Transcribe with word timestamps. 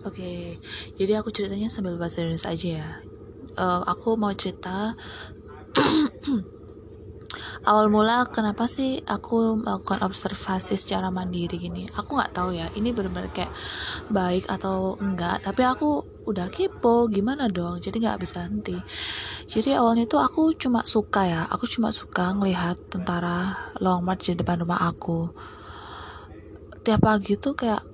Oke, 0.00 0.56
jadi 0.96 1.20
aku 1.20 1.28
ceritanya 1.28 1.68
sambil 1.68 2.00
bahasa 2.00 2.24
Indonesia 2.24 2.48
aja 2.48 2.68
ya. 2.80 2.88
Uh, 3.60 3.84
aku 3.84 4.16
mau 4.16 4.32
cerita 4.32 4.96
awal 7.68 7.92
mula 7.92 8.24
kenapa 8.32 8.64
sih 8.64 9.04
aku 9.04 9.60
melakukan 9.60 10.00
observasi 10.00 10.80
secara 10.80 11.12
mandiri 11.12 11.60
gini. 11.60 11.84
Aku 12.00 12.16
nggak 12.16 12.32
tahu 12.32 12.56
ya, 12.56 12.72
ini 12.80 12.96
benar-benar 12.96 13.28
kayak 13.36 13.52
baik 14.08 14.48
atau 14.48 14.96
enggak. 15.04 15.44
Tapi 15.44 15.68
aku 15.68 16.00
udah 16.24 16.48
kepo, 16.48 17.04
gimana 17.12 17.52
dong? 17.52 17.76
Jadi 17.84 18.00
nggak 18.00 18.24
bisa 18.24 18.48
henti. 18.48 18.80
Jadi 19.52 19.76
awalnya 19.76 20.08
tuh 20.08 20.24
aku 20.24 20.56
cuma 20.56 20.80
suka 20.88 21.28
ya, 21.28 21.44
aku 21.44 21.68
cuma 21.68 21.92
suka 21.92 22.32
ngelihat 22.40 22.80
tentara 22.88 23.52
long 23.84 24.00
march 24.00 24.32
di 24.32 24.40
depan 24.40 24.64
rumah 24.64 24.80
aku. 24.80 25.28
Tiap 26.80 27.04
pagi 27.04 27.36
tuh 27.36 27.52
kayak 27.52 27.89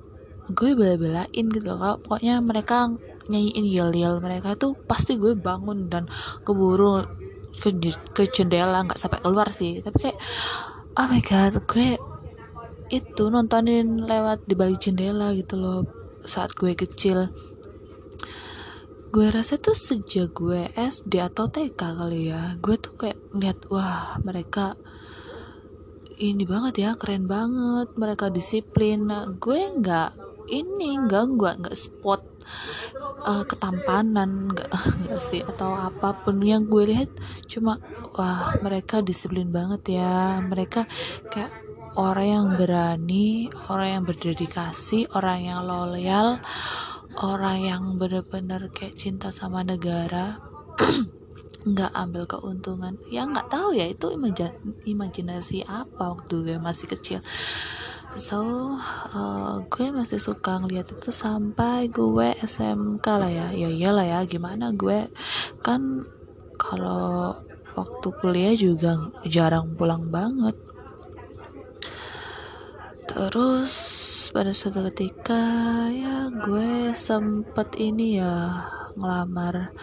gue 0.51 0.79
bela-belain 0.79 1.47
gitu 1.51 1.67
loh 1.67 1.79
kalau 1.79 1.97
pokoknya 2.03 2.39
mereka 2.39 2.91
nyanyiin 3.27 3.66
yel-yel 3.66 4.23
mereka 4.23 4.55
tuh 4.55 4.79
pasti 4.87 5.19
gue 5.19 5.34
bangun 5.34 5.91
dan 5.91 6.07
keburu 6.47 7.03
ke, 7.59 7.75
ke 8.15 8.23
jendela 8.30 8.84
nggak 8.87 9.01
sampai 9.01 9.19
keluar 9.23 9.48
sih. 9.51 9.83
Tapi 9.83 9.97
kayak 9.98 10.19
oh 10.97 11.06
my 11.11 11.23
god 11.25 11.55
gue 11.67 11.98
itu 12.87 13.25
nontonin 13.27 14.06
lewat 14.06 14.47
di 14.47 14.55
balik 14.55 14.79
jendela 14.79 15.34
gitu 15.34 15.59
loh 15.59 15.83
saat 16.23 16.55
gue 16.55 16.78
kecil. 16.78 17.27
Gue 19.11 19.33
rasa 19.33 19.56
tuh 19.56 19.75
sejak 19.75 20.37
gue 20.37 20.70
SD 20.77 21.19
atau 21.19 21.48
TK 21.48 21.78
kali 21.78 22.31
ya 22.31 22.55
gue 22.61 22.77
tuh 22.78 22.95
kayak 22.95 23.19
ngeliat 23.33 23.59
wah 23.73 24.20
mereka 24.23 24.77
ini 26.17 26.48
banget 26.48 26.81
ya 26.81 26.91
keren 26.97 27.28
banget 27.28 27.92
mereka 27.97 28.33
disiplin. 28.33 29.05
Nah, 29.09 29.28
gue 29.37 29.61
nggak 29.69 30.26
ini 30.48 30.96
enggak 30.96 31.24
enggak 31.30 31.55
enggak 31.62 31.77
spot 31.77 32.23
uh, 33.27 33.45
ketampanan 33.45 34.50
enggak 34.50 34.70
enggak 35.02 35.20
sih 35.20 35.42
atau 35.42 35.75
apa 35.75 36.14
pun. 36.22 36.38
Yang 36.42 36.62
gue 36.70 36.84
lihat 36.94 37.11
cuma 37.50 37.78
wah 38.14 38.55
mereka 38.62 39.03
disiplin 39.03 39.50
banget 39.50 39.98
ya. 40.00 40.38
Mereka 40.42 40.86
kayak 41.30 41.53
orang 41.97 42.28
yang 42.28 42.47
berani 42.61 43.48
orang 43.72 43.88
yang 44.00 44.05
berdedikasi 44.05 45.08
orang 45.16 45.48
yang 45.48 45.64
loyal 45.64 46.36
orang 47.25 47.58
yang 47.64 47.83
benar-benar 47.97 48.69
kayak 48.69 49.00
cinta 49.00 49.33
sama 49.33 49.64
negara 49.64 50.36
nggak 51.66 51.92
ambil 51.98 52.28
keuntungan. 52.31 52.94
Ya 53.10 53.27
nggak 53.27 53.50
tahu 53.50 53.75
ya 53.75 53.88
itu 53.88 54.12
imajinasi 54.86 55.66
apa 55.66 56.14
waktu 56.14 56.34
gue 56.47 56.58
masih 56.62 56.86
kecil 56.86 57.20
so 58.17 58.41
uh, 59.12 59.61
gue 59.69 59.92
masih 59.92 60.17
suka 60.17 60.56
ngeliat 60.64 60.89
itu 60.89 61.12
sampai 61.12 61.92
gue 61.92 62.33
SMK 62.41 63.05
lah 63.05 63.28
ya. 63.28 63.47
Ya 63.53 63.69
iyalah 63.69 64.06
ya 64.09 64.20
gimana 64.25 64.72
gue? 64.72 65.12
Kan 65.61 66.09
kalau 66.56 67.37
waktu 67.77 68.09
kuliah 68.17 68.56
juga 68.56 69.12
jarang 69.28 69.77
pulang 69.77 70.09
banget. 70.09 70.56
Terus 73.05 73.72
pada 74.33 74.53
suatu 74.56 74.81
ketika 74.92 75.42
ya 75.92 76.33
gue 76.33 76.97
sempet 76.97 77.77
ini 77.77 78.20
ya 78.20 78.64
ngelamar 78.97 79.77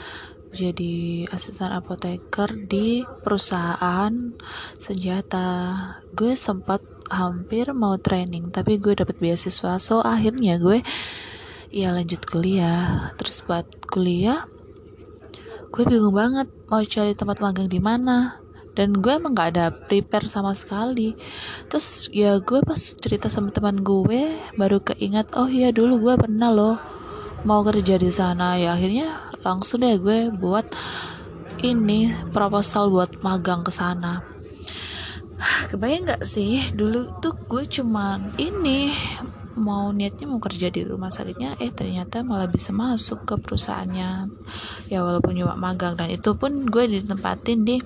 jadi 0.54 1.26
asisten 1.34 1.74
apoteker 1.74 2.54
di 2.70 3.02
perusahaan 3.26 4.14
senjata. 4.78 5.50
Gue 6.14 6.38
sempat 6.38 6.93
hampir 7.12 7.72
mau 7.76 8.00
training 8.00 8.54
tapi 8.54 8.80
gue 8.80 8.94
dapat 8.96 9.18
beasiswa. 9.20 9.80
So 9.80 10.00
akhirnya 10.04 10.62
gue 10.62 10.86
ya 11.74 11.92
lanjut 11.92 12.24
kuliah. 12.30 13.12
Terus 13.18 13.44
buat 13.44 13.68
kuliah 13.90 14.46
gue 15.74 15.84
bingung 15.90 16.14
banget 16.14 16.48
mau 16.70 16.86
cari 16.86 17.18
tempat 17.18 17.42
magang 17.42 17.68
di 17.68 17.82
mana. 17.82 18.40
Dan 18.74 19.06
gue 19.06 19.14
emang 19.14 19.38
gak 19.38 19.54
ada 19.54 19.70
prepare 19.70 20.26
sama 20.26 20.58
sekali. 20.58 21.14
Terus 21.70 22.10
ya 22.10 22.42
gue 22.42 22.60
pas 22.66 22.78
cerita 22.78 23.30
sama 23.30 23.54
teman 23.54 23.82
gue 23.86 24.34
baru 24.58 24.82
keingat 24.82 25.38
oh 25.38 25.46
iya 25.46 25.70
dulu 25.70 26.02
gue 26.10 26.16
pernah 26.18 26.50
loh 26.50 26.78
mau 27.46 27.62
kerja 27.62 28.02
di 28.02 28.10
sana. 28.10 28.58
Ya 28.58 28.74
akhirnya 28.74 29.34
langsung 29.46 29.82
deh 29.86 29.98
gue 30.02 30.34
buat 30.34 30.66
ini 31.64 32.12
proposal 32.34 32.90
buat 32.92 33.24
magang 33.24 33.64
ke 33.64 33.72
sana 33.72 34.34
kebayang 35.72 36.08
nggak 36.08 36.24
sih? 36.26 36.60
Dulu 36.74 37.20
tuh 37.20 37.36
gue 37.48 37.64
cuman 37.68 38.36
ini 38.40 38.94
mau 39.54 39.94
niatnya 39.94 40.26
mau 40.26 40.42
kerja 40.42 40.74
di 40.74 40.82
rumah 40.82 41.14
sakitnya 41.14 41.62
eh 41.62 41.70
ternyata 41.70 42.26
malah 42.26 42.50
bisa 42.50 42.74
masuk 42.74 43.26
ke 43.28 43.36
perusahaannya. 43.38 44.34
Ya 44.90 45.00
walaupun 45.06 45.38
cuma 45.38 45.54
magang 45.58 45.94
dan 45.94 46.10
itu 46.10 46.34
pun 46.34 46.66
gue 46.66 46.90
ditempatin 46.90 47.62
di 47.66 47.78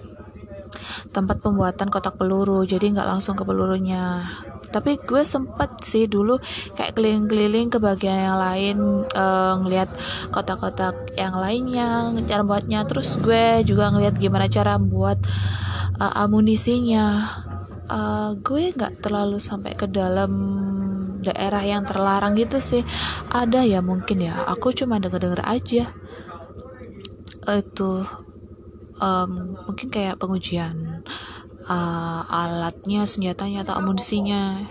tempat 1.12 1.40
pembuatan 1.40 1.88
kotak 1.88 2.19
peluru 2.19 2.63
jadi 2.67 2.91
nggak 2.91 3.07
langsung 3.07 3.35
ke 3.35 3.44
pelurunya. 3.44 4.23
Tapi 4.67 5.00
gue 5.00 5.23
sempet 5.23 5.79
sih 5.79 6.12
dulu 6.12 6.35
kayak 6.75 6.91
keliling-keliling 6.91 7.72
ke 7.72 7.79
bagian 7.79 8.28
yang 8.28 8.40
lain 8.40 8.78
uh, 9.16 9.56
ngelihat 9.63 9.96
kotak-kotak 10.31 11.16
yang 11.16 11.35
lainnya 11.40 12.12
cara 12.28 12.44
buatnya. 12.44 12.84
Terus 12.84 13.16
gue 13.19 13.63
juga 13.63 13.91
ngelihat 13.91 14.19
gimana 14.19 14.51
cara 14.51 14.75
buat 14.75 15.23
uh, 16.00 16.13
amunisinya 16.23 17.31
uh, 17.88 18.31
gue 18.40 18.75
nggak 18.75 19.03
terlalu 19.03 19.40
sampai 19.40 19.74
ke 19.74 19.88
dalam 19.88 20.31
daerah 21.24 21.64
yang 21.64 21.84
terlarang 21.84 22.38
gitu 22.38 22.62
sih. 22.62 22.84
Ada 23.31 23.66
ya 23.66 23.80
mungkin 23.81 24.24
ya 24.24 24.48
aku 24.48 24.72
cuma 24.75 25.02
denger-denger 25.02 25.44
aja. 25.44 25.92
Itu 27.47 28.03
um, 29.00 29.31
mungkin 29.68 29.88
kayak 29.88 30.20
pengujian 30.20 31.03
uh, 31.68 32.22
alatnya 32.28 33.08
senjatanya 33.08 33.66
atau 33.68 33.80
amunisinya. 33.80 34.68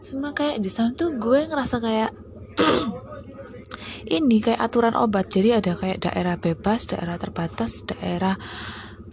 Sama 0.00 0.36
kayak 0.36 0.60
di 0.60 0.68
sana 0.68 0.92
tuh 0.92 1.16
gue 1.16 1.48
ngerasa 1.48 1.80
kayak 1.80 2.12
ini 4.16 4.36
kayak 4.44 4.60
aturan 4.60 4.94
obat. 4.96 5.32
Jadi 5.32 5.56
ada 5.56 5.72
kayak 5.74 6.04
daerah 6.04 6.36
bebas 6.36 6.88
daerah 6.88 7.16
terbatas 7.16 7.84
daerah 7.88 8.36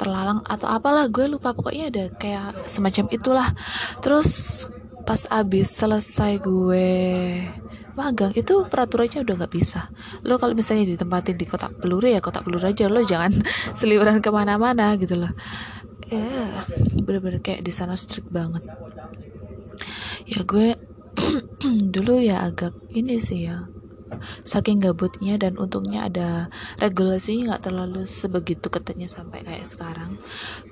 terlalang 0.01 0.41
atau 0.41 0.65
apalah 0.65 1.05
gue 1.13 1.29
lupa 1.29 1.53
pokoknya 1.53 1.93
ada 1.93 2.03
kayak 2.17 2.65
semacam 2.65 3.05
itulah. 3.13 3.49
Terus 4.01 4.65
pas 5.05 5.29
abis 5.29 5.69
selesai 5.77 6.41
gue 6.41 6.89
magang 7.93 8.33
itu 8.33 8.65
peraturannya 8.65 9.21
udah 9.21 9.35
nggak 9.45 9.53
bisa. 9.53 9.93
Lo 10.25 10.41
kalau 10.41 10.57
misalnya 10.57 10.89
ditempatin 10.89 11.37
di 11.37 11.45
kotak 11.45 11.77
peluru 11.77 12.09
ya 12.09 12.17
kotak 12.17 12.41
peluru 12.41 12.65
aja 12.65 12.89
lo 12.89 13.05
jangan 13.05 13.29
seliuran 13.77 14.17
ke 14.25 14.33
mana-mana 14.33 14.97
gitu 14.97 15.21
loh. 15.21 15.29
Ya 16.09 16.17
yeah, 16.17 16.51
bener-bener 17.05 17.39
kayak 17.39 17.61
di 17.61 17.69
sana 17.69 17.93
strict 17.93 18.33
banget. 18.33 18.65
Ya 20.25 20.41
gue 20.41 20.73
dulu 21.93 22.17
ya 22.17 22.41
agak 22.47 22.73
ini 22.97 23.21
sih 23.21 23.45
ya 23.45 23.69
saking 24.43 24.83
gabutnya 24.83 25.37
dan 25.39 25.55
untungnya 25.57 26.07
ada 26.07 26.29
regulasinya 26.77 27.55
nggak 27.55 27.63
terlalu 27.71 28.01
sebegitu 28.05 28.67
ketatnya 28.67 29.07
sampai 29.07 29.43
kayak 29.45 29.67
sekarang. 29.67 30.17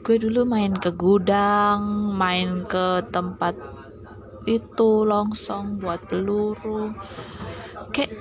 Gue 0.04 0.20
dulu 0.20 0.46
main 0.46 0.76
ke 0.76 0.92
gudang 0.94 1.82
main 2.16 2.66
ke 2.66 3.04
tempat 3.10 3.56
itu 4.48 5.06
longsong 5.06 5.82
buat 5.82 6.08
peluru. 6.10 6.94
Kayak 7.94 8.16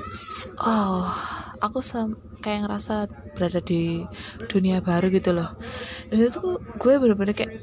oh 0.63 1.09
aku 1.59 1.83
sam 1.83 2.15
kayak 2.39 2.67
ngerasa 2.67 3.11
berada 3.35 3.61
di 3.63 4.03
dunia 4.47 4.83
baru 4.83 5.11
gitu 5.11 5.35
loh. 5.35 5.55
Dan 6.11 6.31
itu 6.31 6.63
gue 6.79 6.93
bener-bener 6.99 7.35
kayak 7.35 7.55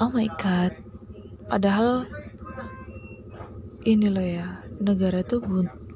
oh 0.00 0.10
my 0.10 0.28
god. 0.38 0.74
Padahal 1.50 2.06
ini 3.84 4.06
loh 4.12 4.22
ya 4.22 4.69
negara 4.80 5.20
tuh 5.20 5.44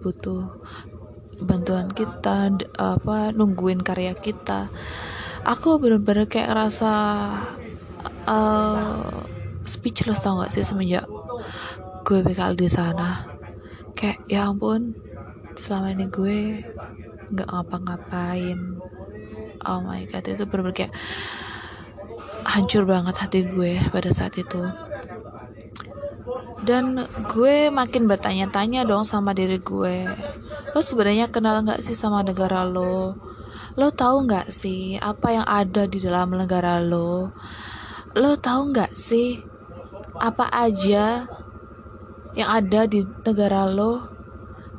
butuh 0.04 0.60
bantuan 1.42 1.90
kita 1.90 2.52
apa 2.78 3.32
nungguin 3.34 3.80
karya 3.82 4.14
kita. 4.14 4.70
Aku 5.44 5.76
bener-bener 5.80 6.24
kayak 6.28 6.56
rasa 6.56 6.92
uh, 8.28 9.24
speechless 9.64 10.24
tau 10.24 10.40
gak 10.40 10.52
sih 10.52 10.64
semenjak 10.64 11.04
gue 12.04 12.20
bekal 12.20 12.56
di 12.56 12.68
sana. 12.68 13.24
Kayak 13.96 14.24
ya 14.28 14.48
ampun 14.48 14.96
selama 15.56 15.96
ini 15.96 16.06
gue 16.08 16.38
nggak 17.32 17.48
ngapa-ngapain. 17.48 18.58
Oh 19.64 19.80
my 19.80 20.04
god 20.08 20.28
itu 20.28 20.44
bener-bener 20.44 20.76
kayak 20.76 20.94
hancur 22.44 22.84
banget 22.84 23.16
hati 23.16 23.40
gue 23.48 23.80
pada 23.88 24.12
saat 24.12 24.36
itu 24.36 24.60
dan 26.64 27.04
gue 27.28 27.68
makin 27.68 28.08
bertanya-tanya 28.08 28.88
dong 28.88 29.04
sama 29.04 29.36
diri 29.36 29.60
gue. 29.60 30.08
Lo 30.72 30.80
sebenarnya 30.80 31.28
kenal 31.28 31.60
nggak 31.60 31.84
sih 31.84 31.92
sama 31.92 32.24
negara 32.24 32.64
lo? 32.64 33.14
Lo 33.76 33.88
tahu 33.92 34.24
nggak 34.24 34.48
sih 34.48 34.96
apa 34.96 35.36
yang 35.36 35.46
ada 35.46 35.84
di 35.84 36.00
dalam 36.00 36.32
negara 36.32 36.80
lo? 36.80 37.32
Lo 38.16 38.32
tahu 38.40 38.72
nggak 38.72 38.96
sih 38.96 39.44
apa 40.16 40.48
aja 40.48 41.28
yang 42.32 42.50
ada 42.50 42.88
di 42.88 43.04
negara 43.04 43.68
lo? 43.68 44.14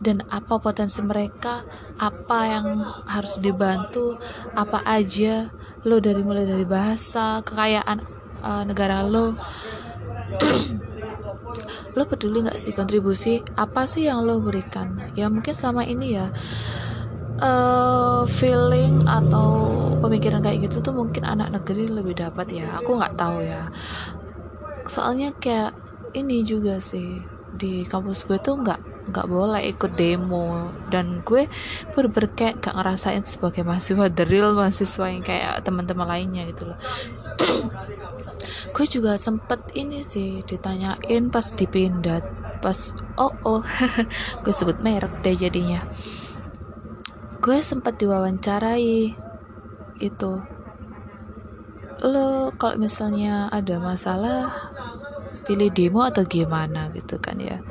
Dan 0.02 0.22
apa 0.28 0.60
potensi 0.60 1.02
mereka? 1.06 1.66
Apa 1.98 2.40
yang 2.50 2.84
harus 3.10 3.40
dibantu? 3.40 4.18
Apa 4.54 4.84
aja 4.86 5.50
lo 5.86 6.02
dari 6.02 6.26
mulai 6.26 6.50
dari 6.50 6.66
bahasa 6.66 7.46
kekayaan 7.46 8.02
uh, 8.42 8.64
negara 8.66 9.06
lo 9.06 9.38
lo 11.94 12.04
peduli 12.07 12.44
nggak 12.46 12.60
sih 12.60 12.72
kontribusi? 12.72 13.42
Apa 13.56 13.86
sih 13.86 14.07
yang 14.07 14.24
lo 14.24 14.40
berikan? 14.40 14.98
Ya 15.13 15.28
mungkin 15.28 15.52
selama 15.52 15.84
ini 15.88 16.16
ya 16.18 16.30
uh, 17.40 18.24
feeling 18.28 19.04
atau 19.07 19.50
pemikiran 20.00 20.44
kayak 20.44 20.69
gitu 20.69 20.86
tuh 20.86 20.94
mungkin 20.96 21.24
anak 21.28 21.52
negeri 21.52 21.92
lebih 21.92 22.16
dapat 22.19 22.63
ya. 22.63 22.68
Aku 22.80 22.96
nggak 22.96 23.16
tahu 23.19 23.44
ya. 23.44 23.69
Soalnya 24.86 25.34
kayak 25.36 25.74
ini 26.16 26.48
juga 26.48 26.80
sih 26.80 27.19
di 27.56 27.84
kampus 27.88 28.28
gue 28.28 28.40
tuh 28.40 28.60
nggak 28.60 28.95
nggak 29.10 29.28
boleh 29.30 29.62
ikut 29.69 29.92
demo. 29.94 30.69
Dan 30.90 31.22
gue 31.22 31.48
bener 31.94 32.25
kayak 32.34 32.62
gak 32.62 32.75
ngerasain 32.78 33.24
sebagai 33.25 33.62
mahasiswa 33.66 34.10
the 34.12 34.25
real 34.25 34.54
mahasiswa 34.57 35.06
yang 35.10 35.24
kayak 35.25 35.62
teman-teman 35.62 36.06
lainnya 36.10 36.46
gitu 36.50 36.74
loh. 36.74 36.80
Gue 38.75 38.84
juga 38.92 39.16
sempet 39.16 39.72
ini 39.80 40.04
sih 40.04 40.44
ditanyain 40.44 41.31
pas 41.31 41.48
dipindah 41.56 42.19
pas 42.60 42.92
oh 43.16 43.31
oh 43.48 43.63
gue 44.44 44.52
sebut 44.52 44.84
merek 44.84 45.24
deh 45.24 45.31
jadinya. 45.31 45.80
Gue 47.40 47.63
sempet 47.63 47.96
diwawancarai 47.96 49.16
itu. 50.04 50.34
Lo 52.04 52.51
kalau 52.60 52.75
misalnya 52.75 53.48
ada 53.48 53.80
masalah 53.80 54.51
pilih 55.46 55.69
demo 55.72 56.01
atau 56.01 56.25
gimana 56.25 56.90
gitu 56.92 57.22
kan 57.22 57.38
ya 57.38 57.62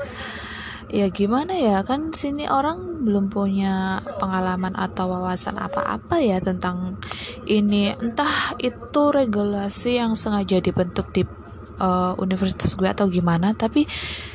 ya 0.95 1.11
gimana 1.11 1.59
ya? 1.59 1.83
Kan 1.83 2.15
sini 2.15 2.47
orang 2.47 3.03
belum 3.03 3.27
punya 3.27 3.99
pengalaman 4.23 4.79
atau 4.79 5.11
wawasan 5.11 5.59
apa-apa 5.59 6.23
ya 6.23 6.39
tentang 6.39 7.03
ini. 7.51 7.91
Entah 7.99 8.55
itu 8.63 9.03
regulasi 9.11 9.99
yang 9.99 10.15
sengaja 10.15 10.63
dibentuk 10.63 11.11
di 11.11 11.27
uh, 11.83 12.15
universitas 12.23 12.79
gue 12.79 12.87
atau 12.87 13.11
gimana 13.11 13.55
tapi 13.55 13.87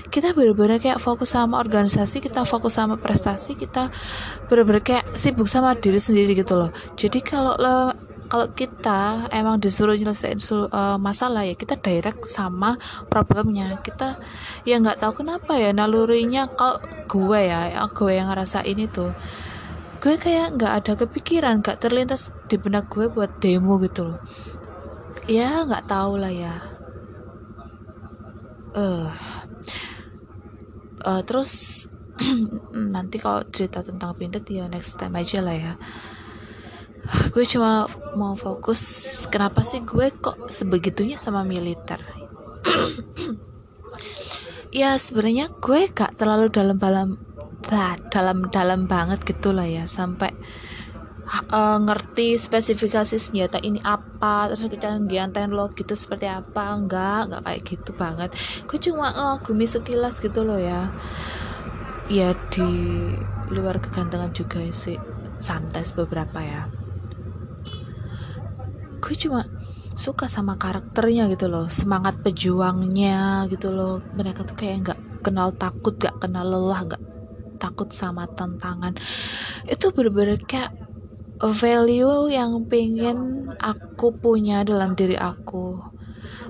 kita 0.09 0.33
bener-bener 0.33 0.81
kayak 0.81 0.97
fokus 0.97 1.37
sama 1.37 1.61
organisasi 1.61 2.19
kita 2.19 2.41
fokus 2.41 2.81
sama 2.81 2.97
prestasi 2.97 3.53
kita 3.53 3.93
bener-bener 4.49 4.81
kayak 4.81 5.05
sibuk 5.13 5.45
sama 5.45 5.77
diri 5.77 6.01
sendiri 6.01 6.33
gitu 6.33 6.57
loh. 6.57 6.73
Jadi 6.97 7.21
kalau 7.21 7.53
kalau 8.29 8.53
kita 8.53 9.25
emang 9.33 9.57
disuruh 9.57 9.97
nyelesain 9.97 10.37
uh, 10.69 11.01
masalah 11.01 11.49
ya 11.49 11.57
kita 11.57 11.81
direct 11.81 12.29
sama 12.29 12.77
problemnya. 13.09 13.81
Kita 13.81 14.21
ya 14.69 14.77
nggak 14.77 15.01
tahu 15.01 15.25
kenapa 15.25 15.57
ya 15.57 15.73
nalurinya. 15.73 16.45
Kalau 16.53 16.77
gue 17.09 17.49
ya, 17.49 17.73
gue 17.89 18.11
yang 18.13 18.29
ngerasain 18.29 18.77
itu 18.77 19.09
gue 19.99 20.15
kayak 20.15 20.55
nggak 20.55 20.73
ada 20.79 20.93
kepikiran 20.95 21.59
nggak 21.59 21.81
terlintas 21.83 22.31
di 22.47 22.55
benak 22.55 22.87
gue 22.87 23.09
buat 23.09 23.41
demo 23.41 23.81
gitu 23.81 24.13
loh. 24.13 24.21
Ya 25.25 25.65
nggak 25.65 25.89
tahu 25.89 26.21
lah 26.21 26.29
ya. 26.29 26.55
Eh 28.77 28.79
uh, 28.79 29.09
uh, 31.01 31.21
terus 31.25 31.83
nanti 32.93 33.17
kalau 33.17 33.41
cerita 33.49 33.81
tentang 33.81 34.13
pindah 34.13 34.43
ya 34.45 34.69
next 34.69 35.01
time 35.01 35.17
aja 35.17 35.41
lah 35.41 35.57
ya 35.57 35.73
gue 37.09 37.45
cuma 37.45 37.89
mau 38.13 38.37
fokus 38.37 38.81
kenapa 39.33 39.65
sih 39.65 39.81
gue 39.81 40.13
kok 40.13 40.49
sebegitunya 40.49 41.17
sama 41.17 41.41
militer? 41.45 41.99
Ya 44.69 44.93
sebenarnya 45.01 45.49
gue 45.49 45.89
gak 45.89 46.13
terlalu 46.13 46.53
dalam 46.53 46.77
dalam 46.77 47.17
dalam 48.13 48.37
dalam 48.53 48.85
banget 48.85 49.25
gitulah 49.25 49.65
ya 49.65 49.89
sampai 49.89 50.29
uh, 51.49 51.81
ngerti 51.81 52.37
spesifikasi 52.37 53.17
senjata 53.17 53.57
ini 53.65 53.81
apa 53.81 54.45
terus 54.45 54.69
kita 54.69 54.93
ngiantain 55.01 55.49
lo 55.49 55.73
gitu 55.73 55.97
seperti 55.97 56.29
apa 56.29 56.77
enggak 56.77 57.33
enggak 57.33 57.41
kayak 57.49 57.61
gitu 57.65 57.91
banget. 57.97 58.29
Gue 58.69 58.77
cuma 58.77 59.09
oh, 59.09 59.35
gumi 59.41 59.65
sekilas 59.65 60.21
gitu 60.21 60.45
loh 60.45 60.61
ya. 60.61 60.93
Ya 62.05 62.37
di 62.53 62.69
luar 63.49 63.81
kegantengan 63.81 64.37
juga 64.37 64.61
sih 64.69 65.01
santai 65.41 65.81
beberapa 65.97 66.45
ya 66.45 66.78
gue 69.09 69.17
cuma 69.17 69.41
suka 69.97 70.29
sama 70.29 70.53
karakternya 70.53 71.25
gitu 71.33 71.49
loh 71.49 71.65
semangat 71.65 72.21
pejuangnya 72.21 73.49
gitu 73.49 73.73
loh. 73.73 74.05
Mereka 74.13 74.45
tuh 74.45 74.53
kayak 74.53 74.77
nggak 74.85 74.99
kenal 75.25 75.49
takut 75.49 75.97
gak 75.97 76.21
kenal 76.21 76.45
lelah 76.45 76.85
gak 76.85 77.03
takut 77.57 77.89
sama 77.89 78.29
tantangan. 78.29 78.93
Itu 79.65 79.89
bener-bener 79.89 80.37
kayak 80.45 80.71
value 81.41 82.29
yang 82.29 82.69
pengen 82.69 83.49
aku 83.57 84.13
punya 84.13 84.61
dalam 84.61 84.93
diri 84.93 85.17
aku. 85.17 85.81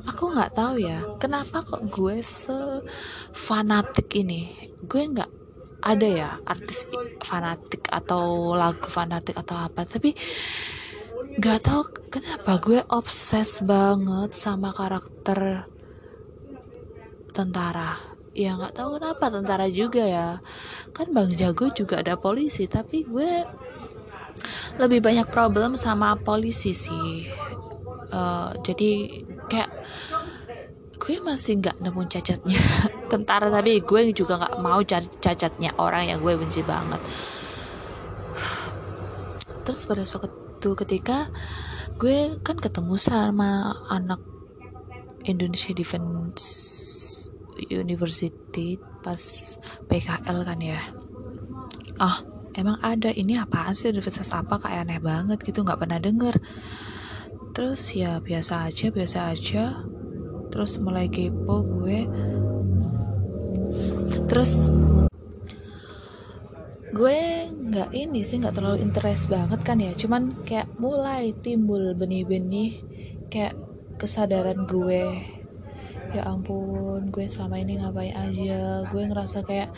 Aku 0.03 0.35
nggak 0.35 0.59
tahu 0.59 0.83
ya 0.83 0.99
kenapa 1.15 1.63
kok 1.63 1.87
gue 1.87 2.19
se 2.19 2.83
fanatik 3.31 4.11
ini? 4.19 4.51
Gue 4.83 5.07
nggak 5.07 5.31
ada 5.79 6.07
ya 6.07 6.29
artis 6.43 6.91
fanatik 7.23 7.87
atau 7.87 8.51
lagu 8.51 8.83
fanatik 8.91 9.39
atau 9.39 9.55
apa 9.55 9.87
tapi 9.87 10.11
Gak 11.39 11.63
tau 11.63 11.87
kenapa 12.11 12.59
gue 12.59 12.83
obses 12.91 13.63
banget 13.63 14.35
sama 14.35 14.75
karakter 14.75 15.63
tentara. 17.31 17.95
Ya 18.35 18.59
gak 18.59 18.75
tahu 18.75 18.99
kenapa 18.99 19.31
tentara 19.31 19.71
juga 19.71 20.03
ya. 20.03 20.43
Kan 20.91 21.15
Bang 21.15 21.31
Jago 21.31 21.71
juga 21.71 22.03
ada 22.03 22.19
polisi, 22.19 22.67
tapi 22.67 23.07
gue 23.07 23.47
lebih 24.83 24.99
banyak 24.99 25.31
problem 25.31 25.79
sama 25.79 26.19
polisi 26.19 26.75
sih. 26.75 27.31
Uh, 28.11 28.51
jadi 28.59 29.23
kayak 29.47 29.71
gue 30.99 31.15
masih 31.23 31.63
nggak 31.63 31.79
nemu 31.79 32.03
cacatnya 32.09 32.59
tentara 33.11 33.47
tapi 33.47 33.79
gue 33.79 34.11
juga 34.11 34.43
nggak 34.43 34.55
mau 34.59 34.83
cari 34.83 35.07
cacatnya 35.23 35.71
orang 35.79 36.11
yang 36.11 36.19
gue 36.19 36.35
benci 36.35 36.61
banget 36.65 37.01
terus 39.63 39.85
pada 39.85 40.01
suatu 40.05 40.48
itu 40.59 40.75
ketika 40.75 41.31
gue 41.95 42.35
kan 42.43 42.59
ketemu 42.59 42.99
sama 42.99 43.71
anak 43.87 44.19
Indonesia 45.23 45.71
Defense 45.71 46.43
University 47.71 48.75
pas 48.99 49.55
PKL 49.87 50.37
kan 50.43 50.59
ya. 50.59 50.83
Ah 51.95 52.19
emang 52.59 52.75
ada 52.83 53.07
ini 53.15 53.39
apaan 53.39 53.71
sih? 53.71 53.87
Universitas 53.87 54.35
apa? 54.35 54.59
Kayak 54.59 54.83
aneh 54.83 54.99
banget 54.99 55.39
gitu 55.47 55.63
nggak 55.63 55.79
pernah 55.79 55.95
denger. 55.95 56.35
Terus 57.55 57.95
ya 57.95 58.19
biasa 58.19 58.67
aja 58.67 58.91
biasa 58.91 59.17
aja. 59.31 59.63
Terus 60.51 60.75
mulai 60.83 61.07
kepo 61.07 61.63
gue. 61.63 62.03
Terus 64.27 64.67
gue 66.89 67.19
nggak 67.53 67.93
ini 67.93 68.25
sih 68.25 68.41
nggak 68.41 68.57
terlalu 68.57 68.81
interest 68.81 69.29
banget 69.29 69.59
kan 69.61 69.77
ya. 69.77 69.93
Cuman 69.93 70.41
kayak 70.45 70.69
mulai 70.81 71.33
timbul 71.37 71.93
benih-benih 71.93 72.81
kayak 73.29 73.53
kesadaran 74.01 74.65
gue. 74.65 75.05
Ya 76.09 76.25
ampun 76.25 77.13
gue 77.13 77.25
selama 77.29 77.61
ini 77.61 77.77
ngapain 77.77 78.15
aja? 78.17 78.85
Gue 78.89 79.05
ngerasa 79.05 79.45
kayak 79.45 79.69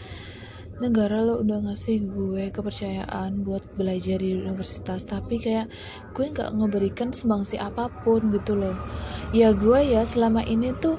negara 0.82 1.22
lo 1.22 1.44
udah 1.44 1.62
ngasih 1.70 2.10
gue 2.10 2.50
kepercayaan 2.50 3.44
buat 3.44 3.76
belajar 3.76 4.18
di 4.24 4.40
universitas. 4.40 5.04
Tapi 5.04 5.44
kayak 5.44 5.68
gue 6.16 6.26
nggak 6.32 6.56
ngeberikan 6.56 7.12
sumbangsi 7.12 7.60
apa 7.60 7.92
pun 8.02 8.32
gitu 8.32 8.56
loh. 8.56 8.76
Ya 9.36 9.52
gue 9.52 9.84
ya 9.84 10.08
selama 10.08 10.48
ini 10.48 10.72
tuh 10.80 10.96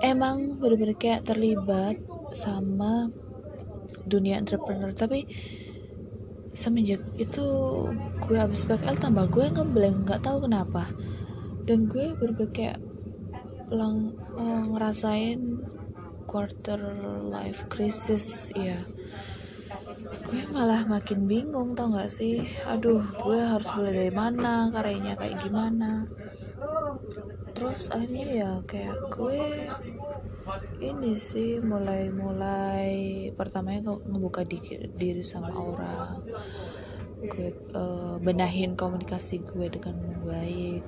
emang 0.00 0.56
bener-bener 0.56 0.96
kayak 0.96 1.26
terlibat 1.26 2.00
sama 2.32 3.10
dunia 4.06 4.40
entrepreneur. 4.40 4.92
Tapi 4.92 5.26
semenjak 6.50 7.00
itu 7.16 7.46
gue 8.24 8.36
habis 8.36 8.66
PKL 8.68 8.98
tambah 9.00 9.26
gue 9.32 9.50
ngeblank 9.52 10.06
nggak 10.08 10.22
tahu 10.24 10.46
kenapa. 10.48 10.86
Dan 11.64 11.86
gue 11.86 12.14
berpikir 12.16 12.74
kayak 12.74 12.78
lang 13.70 14.12
uh, 14.34 14.64
ngerasain 14.66 15.38
quarter 16.26 16.78
life 17.22 17.66
crisis 17.70 18.50
ya 18.54 18.78
gue 20.30 20.46
malah 20.54 20.86
makin 20.86 21.26
bingung 21.26 21.74
tau 21.74 21.90
gak 21.90 22.06
sih? 22.06 22.46
Aduh 22.70 23.02
gue 23.02 23.38
harus 23.42 23.66
mulai 23.74 23.92
dari 23.98 24.14
mana 24.14 24.70
karyanya 24.70 25.18
kayak 25.18 25.42
gimana? 25.42 26.06
Terus 27.50 27.90
akhirnya 27.90 28.26
ya 28.30 28.52
kayak 28.62 29.10
gue 29.10 29.66
ini 30.80 31.20
sih 31.20 31.60
mulai-mulai 31.60 33.28
pertamanya 33.36 33.94
ngebuka 34.00 34.42
diri 34.96 35.22
sama 35.22 35.52
orang. 35.52 36.24
Gue 37.20 37.52
uh, 37.76 38.16
benahin 38.18 38.74
komunikasi 38.74 39.44
gue 39.44 39.68
dengan 39.68 39.96
baik. 40.24 40.82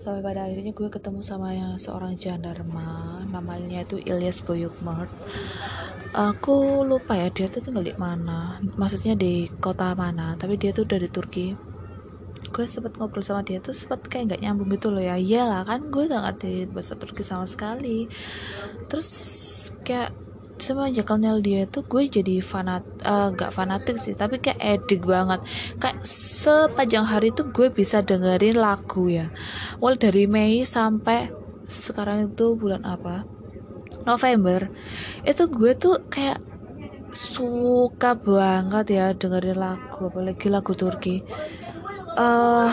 Sampai 0.00 0.24
pada 0.24 0.48
akhirnya 0.48 0.72
gue 0.72 0.88
ketemu 0.88 1.20
sama 1.20 1.56
yang 1.56 1.80
seorang 1.80 2.16
jandarma. 2.20 3.24
Namanya 3.28 3.84
itu 3.84 4.00
Ilyas 4.00 4.44
Boyukmart 4.44 5.12
aku 6.10 6.82
lupa 6.82 7.14
ya 7.14 7.30
dia 7.30 7.46
tuh 7.46 7.62
tinggal 7.62 7.86
di 7.86 7.94
mana. 7.94 8.58
Maksudnya 8.74 9.14
di 9.14 9.46
kota 9.62 9.94
mana 9.94 10.34
tapi 10.34 10.58
dia 10.58 10.74
tuh 10.74 10.86
dari 10.86 11.06
Turki 11.06 11.54
gue 12.60 12.68
sempet 12.68 13.00
ngobrol 13.00 13.24
sama 13.24 13.40
dia 13.40 13.56
tuh 13.56 13.72
sempet 13.72 14.04
kayak 14.04 14.36
nggak 14.36 14.40
nyambung 14.44 14.68
gitu 14.76 14.92
loh 14.92 15.00
ya. 15.00 15.16
Iyalah 15.16 15.64
kan 15.64 15.88
gue 15.88 16.04
gak 16.04 16.20
ngerti 16.28 16.68
bahasa 16.68 16.92
Turki 17.00 17.24
sama 17.24 17.48
sekali. 17.48 18.04
Terus 18.84 19.08
kayak 19.80 20.12
semenjak 20.60 21.08
kenal 21.08 21.40
dia 21.40 21.64
tuh 21.64 21.88
gue 21.88 22.04
jadi 22.04 22.44
fanat 22.44 22.84
uh, 23.08 23.32
gak 23.32 23.48
fanatik 23.48 23.96
sih 23.96 24.12
tapi 24.12 24.44
kayak 24.44 24.60
edik 24.60 25.08
banget. 25.08 25.40
Kayak 25.80 26.04
sepanjang 26.04 27.08
hari 27.08 27.32
tuh 27.32 27.48
gue 27.48 27.72
bisa 27.72 28.04
dengerin 28.04 28.60
lagu 28.60 29.08
ya. 29.08 29.32
Mulai 29.80 29.96
dari 29.96 30.28
Mei 30.28 30.60
sampai 30.68 31.32
sekarang 31.64 32.28
itu 32.28 32.60
bulan 32.60 32.84
apa? 32.84 33.24
November. 34.04 34.68
Itu 35.24 35.48
gue 35.48 35.72
tuh 35.80 35.96
kayak 36.12 36.44
suka 37.10 38.14
banget 38.20 38.86
ya 38.94 39.06
dengerin 39.16 39.58
lagu 39.58 40.12
apalagi 40.12 40.46
lagu 40.46 40.78
Turki 40.78 41.24
uh, 42.18 42.72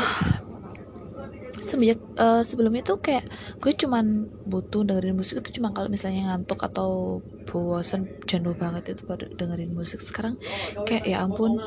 semenjak 1.67 1.99
uh, 2.15 2.41
sebelum 2.47 2.71
itu 2.79 2.95
kayak 3.03 3.27
gue 3.59 3.73
cuman 3.75 4.31
butuh 4.47 4.87
dengerin 4.87 5.17
musik 5.17 5.43
itu 5.43 5.59
cuma 5.59 5.75
kalau 5.75 5.91
misalnya 5.91 6.31
ngantuk 6.31 6.63
atau 6.63 7.19
bosan 7.47 8.07
jenuh 8.27 8.55
banget 8.55 8.95
itu 8.95 9.03
pada 9.07 9.27
dengerin 9.27 9.71
musik. 9.71 10.03
Sekarang 10.03 10.35
kayak 10.83 11.07
ya 11.07 11.23
ampun 11.23 11.59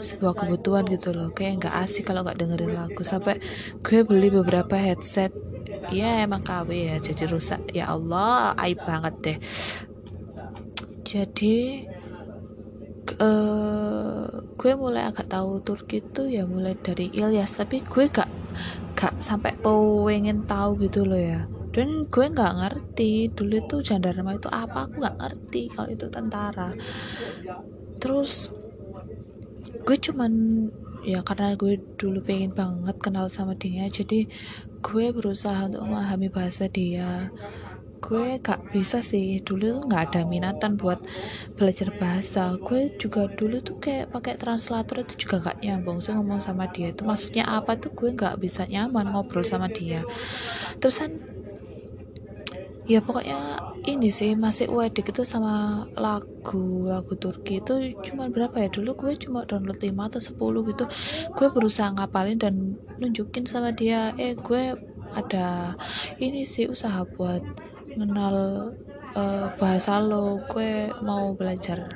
sebuah 0.00 0.32
kebutuhan 0.36 0.88
gitu 0.88 1.12
loh. 1.12 1.32
Kayak 1.32 1.64
nggak 1.64 1.74
asik 1.84 2.08
kalau 2.08 2.24
nggak 2.24 2.40
dengerin 2.40 2.72
lagu. 2.72 3.00
Sampai 3.04 3.40
gue 3.84 4.00
beli 4.04 4.32
beberapa 4.32 4.76
headset. 4.76 5.32
Ya 5.92 6.24
emang 6.24 6.44
KW 6.44 6.68
ya 6.72 6.96
jadi 7.00 7.28
rusak. 7.28 7.76
Ya 7.76 7.92
Allah 7.92 8.56
aib 8.64 8.80
banget 8.84 9.14
deh. 9.20 9.38
Jadi 11.04 11.84
uh, 13.20 14.39
gue 14.60 14.76
mulai 14.76 15.08
agak 15.08 15.32
tahu 15.32 15.64
Turki 15.64 16.04
itu 16.04 16.28
ya 16.28 16.44
mulai 16.44 16.76
dari 16.76 17.08
Ilyas 17.08 17.56
tapi 17.56 17.80
gue 17.80 18.12
gak 18.12 18.28
gak 18.92 19.16
sampai 19.16 19.56
pengen 19.56 20.44
tahu 20.44 20.76
gitu 20.84 21.08
loh 21.08 21.16
ya. 21.16 21.48
Dan 21.72 22.04
gue 22.12 22.26
nggak 22.28 22.54
ngerti 22.60 23.32
dulu 23.32 23.56
itu 23.56 23.80
jandarma 23.80 24.36
itu 24.36 24.52
apa 24.52 24.84
aku 24.84 25.00
nggak 25.00 25.16
ngerti 25.16 25.72
kalau 25.72 25.88
itu 25.88 26.12
tentara. 26.12 26.76
Terus 27.96 28.52
gue 29.80 29.96
cuman 29.96 30.32
ya 31.08 31.24
karena 31.24 31.56
gue 31.56 31.80
dulu 31.96 32.20
pengen 32.20 32.52
banget 32.52 33.00
kenal 33.00 33.32
sama 33.32 33.56
dia 33.56 33.88
jadi 33.88 34.28
gue 34.84 35.04
berusaha 35.16 35.72
untuk 35.72 35.88
memahami 35.88 36.28
bahasa 36.28 36.68
dia 36.68 37.32
gue 38.00 38.40
gak 38.40 38.72
bisa 38.72 39.04
sih. 39.04 39.38
Dulu 39.44 39.78
tuh 39.78 39.82
nggak 39.86 40.02
ada 40.10 40.20
minatan 40.24 40.74
buat 40.80 40.98
belajar 41.54 41.92
bahasa. 41.94 42.56
Gue 42.58 42.90
juga 42.96 43.28
dulu 43.28 43.60
tuh 43.60 43.76
kayak 43.78 44.10
pakai 44.10 44.34
translator 44.40 45.04
itu 45.04 45.28
juga 45.28 45.52
gak 45.52 45.62
nyambung 45.62 46.00
sih 46.00 46.16
ngomong 46.16 46.40
sama 46.40 46.66
dia. 46.72 46.90
Itu 46.90 47.04
maksudnya 47.04 47.46
apa 47.46 47.76
tuh? 47.76 47.92
Gue 47.92 48.16
nggak 48.16 48.40
bisa 48.40 48.66
nyaman 48.66 49.12
ngobrol 49.12 49.44
sama 49.46 49.68
dia. 49.68 50.02
Terusan 50.80 51.20
ya 52.90 52.98
pokoknya 52.98 53.70
ini 53.86 54.10
sih 54.10 54.34
masih 54.34 54.66
wedik 54.66 55.14
itu 55.14 55.22
sama 55.22 55.86
lagu 55.94 56.90
lagu 56.90 57.14
Turki 57.14 57.62
itu 57.62 57.94
cuma 58.02 58.26
berapa 58.26 58.56
ya? 58.58 58.68
Dulu 58.72 58.96
gue 58.98 59.12
cuma 59.20 59.46
download 59.46 59.78
5 59.78 60.08
atau 60.10 60.20
10 60.20 60.68
gitu. 60.74 60.84
Gue 61.38 61.48
berusaha 61.54 61.92
ngapalin 61.94 62.40
dan 62.40 62.54
nunjukin 62.98 63.46
sama 63.46 63.70
dia 63.70 64.10
eh 64.18 64.34
gue 64.34 64.74
ada 65.10 65.74
ini 66.22 66.46
sih 66.46 66.70
usaha 66.70 67.02
buat 67.02 67.42
kenal 67.94 68.36
uh, 69.14 69.46
bahasa 69.58 69.98
lo 69.98 70.42
gue 70.46 70.90
mau 71.02 71.34
belajar 71.34 71.90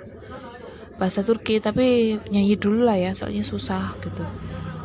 bahasa 0.95 1.27
Turki 1.27 1.59
tapi 1.59 2.19
nyanyi 2.31 2.55
dulu 2.55 2.87
lah 2.87 2.95
ya 2.95 3.11
soalnya 3.11 3.43
susah 3.43 3.99
gitu. 3.99 4.25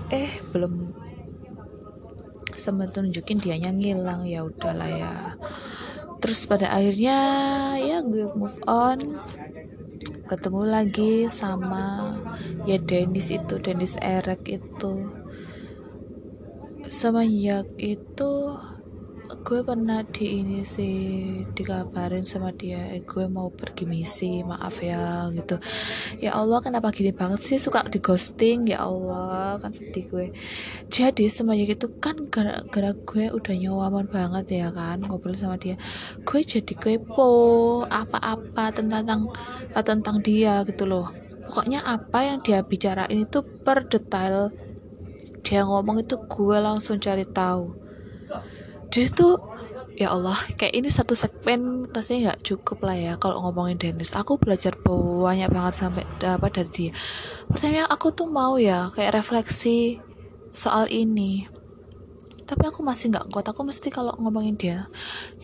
Eh 0.09 0.29
belum 0.49 0.89
sempat 2.57 2.97
tunjukin 2.97 3.37
dia 3.37 3.55
ngilang 3.61 4.25
ya 4.25 4.41
udahlah 4.41 4.89
ya. 4.89 5.13
Terus 6.19 6.49
pada 6.49 6.73
akhirnya 6.73 7.17
ya 7.79 8.01
gue 8.03 8.25
move 8.33 8.59
on 8.67 9.21
ketemu 10.29 10.61
lagi 10.65 11.13
sama 11.25 12.17
ya 12.65 12.77
Dennis 12.81 13.29
itu 13.29 13.55
Dennis 13.61 13.95
Erek 14.01 14.49
itu. 14.49 15.13
Semenjak 16.89 17.69
itu 17.77 18.33
gue 19.29 19.61
pernah 19.61 20.01
di 20.01 20.41
ini 20.41 20.65
sih 20.65 20.97
dikabarin 21.53 22.25
sama 22.25 22.49
dia 22.49 22.81
eh, 22.97 23.05
gue 23.05 23.29
mau 23.29 23.53
pergi 23.53 23.85
misi 23.85 24.41
maaf 24.41 24.81
ya 24.81 25.29
gitu. 25.37 25.61
Ya 26.17 26.33
Allah 26.33 26.57
kenapa 26.65 26.89
gini 26.89 27.13
banget 27.13 27.37
sih? 27.37 27.61
Suka 27.61 27.85
di 27.85 28.01
ghosting 28.01 28.65
ya 28.65 28.89
Allah 28.89 29.61
kan 29.61 29.69
sedih 29.69 30.09
gue. 30.09 30.27
Jadi 30.89 31.29
semuanya 31.29 31.69
itu 31.69 31.93
kan 32.01 32.17
gara-gara 32.33 32.89
gue 32.97 33.29
udah 33.29 33.53
nyawaman 33.53 34.09
banget 34.09 34.65
ya 34.65 34.67
kan 34.73 34.97
ngobrol 35.05 35.37
sama 35.37 35.61
dia. 35.61 35.77
Gue 36.25 36.41
jadi 36.41 36.73
kepo 36.73 37.29
apa-apa 37.85 38.73
tentang 38.73 39.29
tentang 39.77 40.17
dia 40.25 40.65
gitu 40.65 40.89
loh. 40.89 41.13
Pokoknya 41.45 41.85
apa 41.85 42.33
yang 42.33 42.41
dia 42.41 42.65
bicarain 42.65 43.13
itu 43.13 43.45
per 43.61 43.85
detail. 43.85 44.49
Dia 45.45 45.69
ngomong 45.69 46.01
itu 46.01 46.17
gue 46.17 46.57
langsung 46.57 46.97
cari 46.97 47.25
tahu 47.29 47.88
dia 48.89 49.07
tuh 49.13 49.37
ya 49.99 50.15
Allah 50.15 50.37
kayak 50.55 50.73
ini 50.79 50.87
satu 50.87 51.11
segmen 51.11 51.91
rasanya 51.91 52.31
nggak 52.31 52.41
cukup 52.47 52.87
lah 52.87 52.95
ya 52.95 53.13
kalau 53.19 53.43
ngomongin 53.43 53.75
Dennis. 53.75 54.15
Aku 54.15 54.39
belajar 54.39 54.73
banyak 54.79 55.51
banget 55.51 55.73
sampai 55.75 56.03
dapat 56.17 56.51
dari 56.55 56.69
dia. 56.71 56.91
Pertanyaan 57.51 57.91
aku 57.91 58.15
tuh 58.15 58.31
mau 58.31 58.55
ya 58.55 58.87
kayak 58.95 59.19
refleksi 59.19 59.99
soal 60.55 60.87
ini. 60.87 61.45
Tapi 62.49 62.65
aku 62.65 62.81
masih 62.81 63.13
nggak 63.13 63.29
kuat. 63.29 63.45
Aku 63.51 63.61
mesti 63.61 63.93
kalau 63.93 64.15
ngomongin 64.17 64.57
dia 64.57 64.89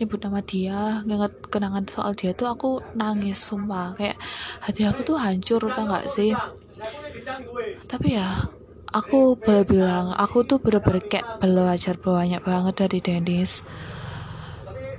nyebut 0.00 0.18
nama 0.24 0.42
dia 0.42 1.06
nginget 1.06 1.38
kenangan 1.52 1.86
soal 1.86 2.18
dia 2.18 2.34
tuh 2.34 2.50
aku 2.50 2.82
nangis 2.98 3.38
sumpah. 3.38 3.94
Kayak 3.94 4.18
hati 4.64 4.82
aku 4.88 5.06
tuh 5.06 5.16
hancur 5.20 5.62
tau 5.70 5.84
nggak 5.86 6.10
sih? 6.10 6.34
Tapi 7.86 8.18
ya 8.18 8.26
aku 8.96 9.36
bilang 9.68 10.16
aku 10.16 10.48
tuh 10.48 10.56
bener-bener 10.56 11.04
kayak 11.04 11.44
belajar 11.44 12.00
banyak 12.00 12.40
banget 12.40 12.74
dari 12.80 12.98
Dennis. 13.04 13.60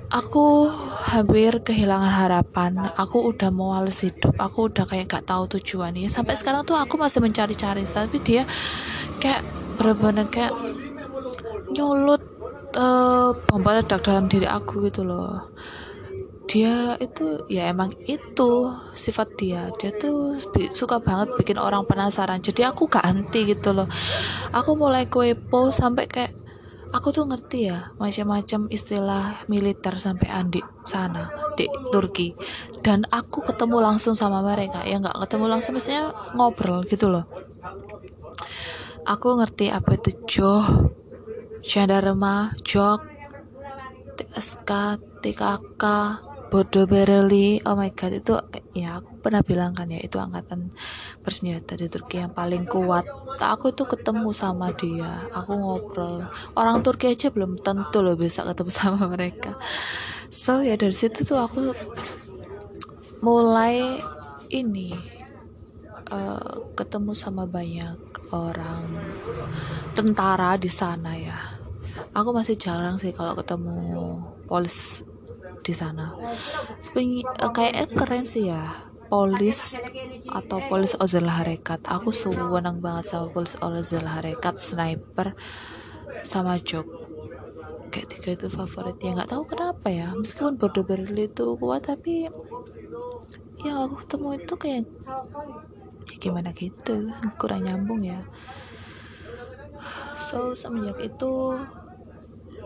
Aku 0.08 0.64
hampir 1.12 1.60
kehilangan 1.60 2.14
harapan. 2.16 2.72
Aku 2.96 3.28
udah 3.28 3.52
mau 3.52 3.76
males 3.76 4.00
hidup. 4.00 4.32
Aku 4.40 4.72
udah 4.72 4.88
kayak 4.88 5.10
gak 5.12 5.28
tahu 5.28 5.44
tujuannya 5.58 6.08
sampai 6.08 6.32
sekarang 6.38 6.64
tuh 6.64 6.80
aku 6.80 6.96
masih 6.96 7.20
mencari-cari 7.20 7.84
tapi 7.84 8.16
dia 8.24 8.48
kayak 9.20 9.42
bener-bener 9.76 10.26
kayak 10.32 10.54
nyulut 11.74 12.22
uh, 12.74 13.36
bom 13.46 13.62
dalam 13.62 14.26
diri 14.26 14.48
aku 14.48 14.88
gitu 14.88 15.04
loh 15.04 15.52
dia 16.48 16.96
itu 16.96 17.44
ya 17.52 17.68
emang 17.68 17.92
itu 18.08 18.72
sifat 18.96 19.36
dia. 19.36 19.68
Dia 19.76 19.92
tuh 19.92 20.40
suka 20.72 20.96
banget 20.96 21.36
bikin 21.36 21.60
orang 21.60 21.84
penasaran. 21.84 22.40
Jadi 22.40 22.64
aku 22.64 22.88
gak 22.88 23.04
henti 23.04 23.44
gitu 23.44 23.76
loh. 23.76 23.84
Aku 24.56 24.72
mulai 24.74 25.04
kepo 25.12 25.68
sampai 25.68 26.08
kayak 26.08 26.32
aku 26.88 27.12
tuh 27.12 27.28
ngerti 27.28 27.68
ya 27.68 27.92
macam-macam 28.00 28.72
istilah 28.72 29.44
militer 29.52 29.92
sampai 30.00 30.32
andi 30.32 30.64
sana 30.88 31.28
di 31.52 31.68
Turki. 31.92 32.32
Dan 32.80 33.04
aku 33.12 33.44
ketemu 33.44 33.84
langsung 33.84 34.16
sama 34.16 34.40
mereka. 34.40 34.88
Ya 34.88 34.96
nggak 34.96 35.20
ketemu 35.28 35.44
langsung 35.52 35.76
maksudnya 35.76 36.16
ngobrol 36.32 36.80
gitu 36.88 37.12
loh. 37.12 37.28
Aku 39.04 39.36
ngerti 39.36 39.68
apa 39.68 40.00
itu 40.00 40.16
joh 40.24 40.64
gendarma 41.60 42.56
jok 42.64 43.04
TSK 44.16 44.70
TKK 45.20 45.84
Bodo 46.48 46.88
Bereli 46.88 47.60
oh 47.68 47.76
my 47.76 47.92
god 47.92 48.24
itu 48.24 48.32
ya 48.72 48.96
aku 48.96 49.20
pernah 49.20 49.44
bilang 49.44 49.76
kan 49.76 49.84
ya 49.92 50.00
itu 50.00 50.16
angkatan 50.16 50.72
bersenjata 51.20 51.76
di 51.76 51.92
Turki 51.92 52.24
yang 52.24 52.32
paling 52.32 52.64
kuat. 52.64 53.04
Aku 53.36 53.76
tuh 53.76 53.84
ketemu 53.84 54.32
sama 54.32 54.72
dia 54.72 55.28
aku 55.36 55.52
ngobrol. 55.60 56.24
Orang 56.56 56.80
Turki 56.80 57.12
aja 57.12 57.28
belum 57.28 57.60
tentu 57.60 58.00
loh 58.00 58.16
bisa 58.16 58.48
ketemu 58.48 58.72
sama 58.80 59.04
mereka. 59.12 59.60
So 60.32 60.64
ya 60.64 60.80
dari 60.80 60.96
situ 60.96 61.20
tuh 61.20 61.36
aku 61.36 61.76
mulai 63.20 64.00
ini 64.48 64.96
uh, 66.08 66.72
ketemu 66.72 67.12
sama 67.12 67.44
banyak 67.44 68.00
orang 68.32 68.88
tentara 69.92 70.56
di 70.56 70.72
sana 70.72 71.12
ya. 71.12 71.36
Aku 72.16 72.32
masih 72.32 72.56
jarang 72.56 72.96
sih 72.96 73.12
kalau 73.12 73.36
ketemu 73.36 74.16
polis 74.48 75.04
di 75.68 75.76
sana. 75.76 76.16
Uh, 76.96 77.52
kayak 77.52 77.92
keren 77.92 78.24
sih 78.24 78.48
ya 78.48 78.88
polis 79.12 79.76
atau 80.28 80.64
polis 80.68 80.96
Ozil 80.96 81.28
Harekat. 81.28 81.84
Aku 81.84 82.08
seneng 82.12 82.80
banget 82.80 83.12
sama 83.12 83.28
polis 83.28 83.60
Ozil 83.60 84.04
Harekat 84.04 84.56
sniper 84.56 85.36
sama 86.24 86.56
Jok. 86.56 86.88
Kayak 87.88 88.08
tiga 88.16 88.30
itu 88.36 88.48
favorit 88.52 88.96
ya 89.00 89.16
nggak 89.16 89.32
tahu 89.32 89.44
kenapa 89.48 89.88
ya 89.88 90.12
meskipun 90.12 90.60
Bordeaux 90.60 90.84
Berlin 90.84 91.24
itu 91.24 91.56
kuat 91.56 91.88
tapi 91.88 92.28
yang 93.64 93.76
aku 93.88 94.04
ketemu 94.04 94.28
itu 94.38 94.54
kayak 94.60 94.84
ya 96.08 96.16
gimana 96.20 96.52
gitu 96.52 97.12
kurang 97.40 97.64
nyambung 97.64 98.04
ya. 98.04 98.20
So 100.20 100.52
semenjak 100.52 101.00
itu 101.00 101.56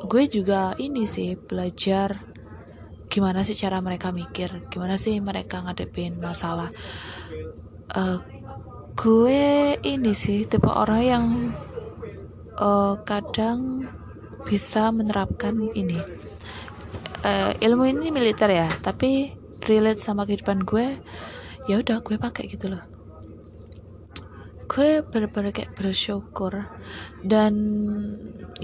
gue 0.02 0.25
juga 0.26 0.75
ini 0.82 1.06
sih 1.06 1.38
belajar 1.38 2.31
gimana 3.12 3.45
sih 3.45 3.52
cara 3.52 3.85
mereka 3.85 4.09
mikir? 4.09 4.73
Gimana 4.73 4.97
sih 4.97 5.21
mereka 5.21 5.61
ngadepin 5.61 6.16
masalah? 6.16 6.73
Uh, 7.92 8.16
gue 8.97 9.76
ini 9.85 10.16
sih 10.16 10.49
tipe 10.49 10.73
orang 10.73 11.02
yang 11.04 11.25
uh, 12.57 12.97
kadang 13.04 13.85
bisa 14.49 14.88
menerapkan 14.88 15.69
ini. 15.76 16.00
Uh, 17.23 17.52
ilmu 17.61 17.85
ini 17.87 18.09
militer 18.11 18.50
ya 18.50 18.66
tapi 18.83 19.31
relate 19.69 20.02
sama 20.02 20.26
kehidupan 20.26 20.66
gue 20.66 20.99
ya 21.71 21.78
udah 21.78 22.00
gue 22.00 22.16
pakai 22.16 22.49
gitu 22.49 22.73
loh. 22.73 22.83
Gue 24.73 25.04
bener-bener 25.04 25.52
kayak 25.52 25.76
bersyukur 25.76 26.64
dan 27.21 27.52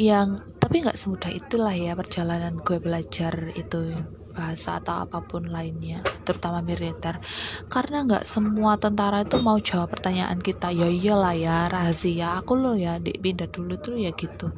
yang 0.01 0.41
tapi 0.57 0.81
nggak 0.81 0.97
semudah 0.97 1.29
itulah 1.29 1.77
ya 1.77 1.93
perjalanan 1.93 2.57
gue 2.65 2.81
belajar 2.81 3.53
itu 3.53 3.93
bahasa 4.39 4.79
atau 4.79 5.03
apa 5.03 5.19
pun 5.27 5.51
lainnya 5.51 5.99
terutama 6.23 6.63
militer. 6.63 7.19
Karena 7.67 8.07
nggak 8.07 8.23
semua 8.23 8.79
tentara 8.79 9.27
itu 9.27 9.43
mau 9.43 9.59
jawab 9.59 9.99
pertanyaan 9.99 10.39
kita 10.39 10.71
ya 10.71 10.87
iyalah 10.87 11.35
ya 11.35 11.67
rahasia 11.67 12.39
aku 12.39 12.55
loh 12.55 12.79
ya 12.79 13.03
di 13.03 13.19
pindah 13.19 13.51
dulu 13.51 13.75
tuh 13.83 13.99
ya 13.99 14.15
gitu. 14.15 14.55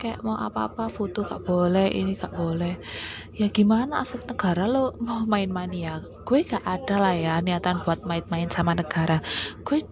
Kayak 0.00 0.24
mau 0.24 0.40
apa-apa 0.40 0.88
foto 0.88 1.28
gak 1.28 1.44
boleh 1.44 1.92
ini 1.92 2.16
gak 2.16 2.32
boleh. 2.32 2.80
Ya 3.36 3.52
gimana 3.52 4.00
aset 4.00 4.24
negara 4.24 4.64
lo 4.64 4.96
mau 5.04 5.28
main-main 5.28 5.68
ya? 5.76 6.00
Gue 6.24 6.48
gak 6.48 6.64
ada 6.64 6.96
lah 6.96 7.12
ya 7.12 7.36
niatan 7.44 7.84
buat 7.84 8.08
main-main 8.08 8.48
sama 8.48 8.72
negara. 8.72 9.20
Gue 9.60 9.84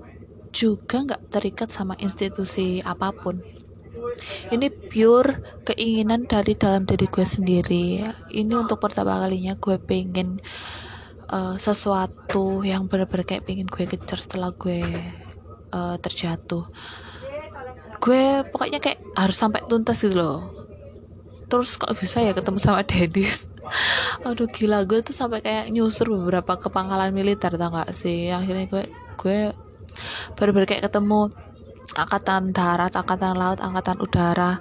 juga 0.56 1.04
nggak 1.04 1.28
terikat 1.28 1.68
sama 1.68 1.92
institusi 2.00 2.80
apa 2.80 3.12
pun 3.12 3.44
ini 4.50 4.70
pure 4.70 5.62
keinginan 5.66 6.24
dari 6.24 6.56
dalam 6.56 6.84
diri 6.88 7.06
gue 7.06 7.26
sendiri. 7.26 8.02
Ini 8.32 8.52
untuk 8.56 8.80
pertama 8.80 9.20
kalinya 9.20 9.54
gue 9.58 9.76
pengen 9.80 10.40
uh, 11.30 11.54
sesuatu 11.58 12.62
yang 12.62 12.86
bener-bener 12.86 13.26
kayak 13.26 13.44
pengen 13.46 13.68
gue 13.68 13.84
kejar 13.86 14.18
setelah 14.18 14.50
gue 14.54 14.82
uh, 15.74 15.96
terjatuh. 16.00 16.64
Gue 18.00 18.44
pokoknya 18.48 18.78
kayak 18.78 19.00
harus 19.16 19.36
sampai 19.36 19.64
tuntas 19.66 19.98
gitu 20.00 20.16
loh. 20.16 20.40
Terus 21.46 21.78
kalau 21.78 21.94
bisa 21.94 22.18
ya 22.22 22.34
ketemu 22.34 22.58
sama 22.58 22.82
Dedis 22.82 23.46
aduh 24.26 24.50
gila 24.50 24.82
gue 24.86 25.02
tuh 25.02 25.14
sampai 25.14 25.42
kayak 25.42 25.70
nyusur 25.74 26.10
beberapa 26.10 26.58
kepangkalan 26.58 27.10
militer 27.10 27.54
tau 27.54 27.70
gak 27.70 27.94
sih? 27.94 28.30
Akhirnya 28.30 28.66
gue 28.66 28.84
gue 29.18 29.38
baru-baru 30.36 30.66
kayak 30.68 30.86
ketemu 30.90 31.32
angkatan 31.94 32.50
darat, 32.50 32.92
angkatan 32.96 33.34
laut, 33.38 33.62
angkatan 33.62 33.96
udara, 34.02 34.58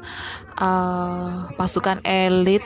uh, 0.59 1.49
pasukan 1.57 2.03
elit. 2.05 2.61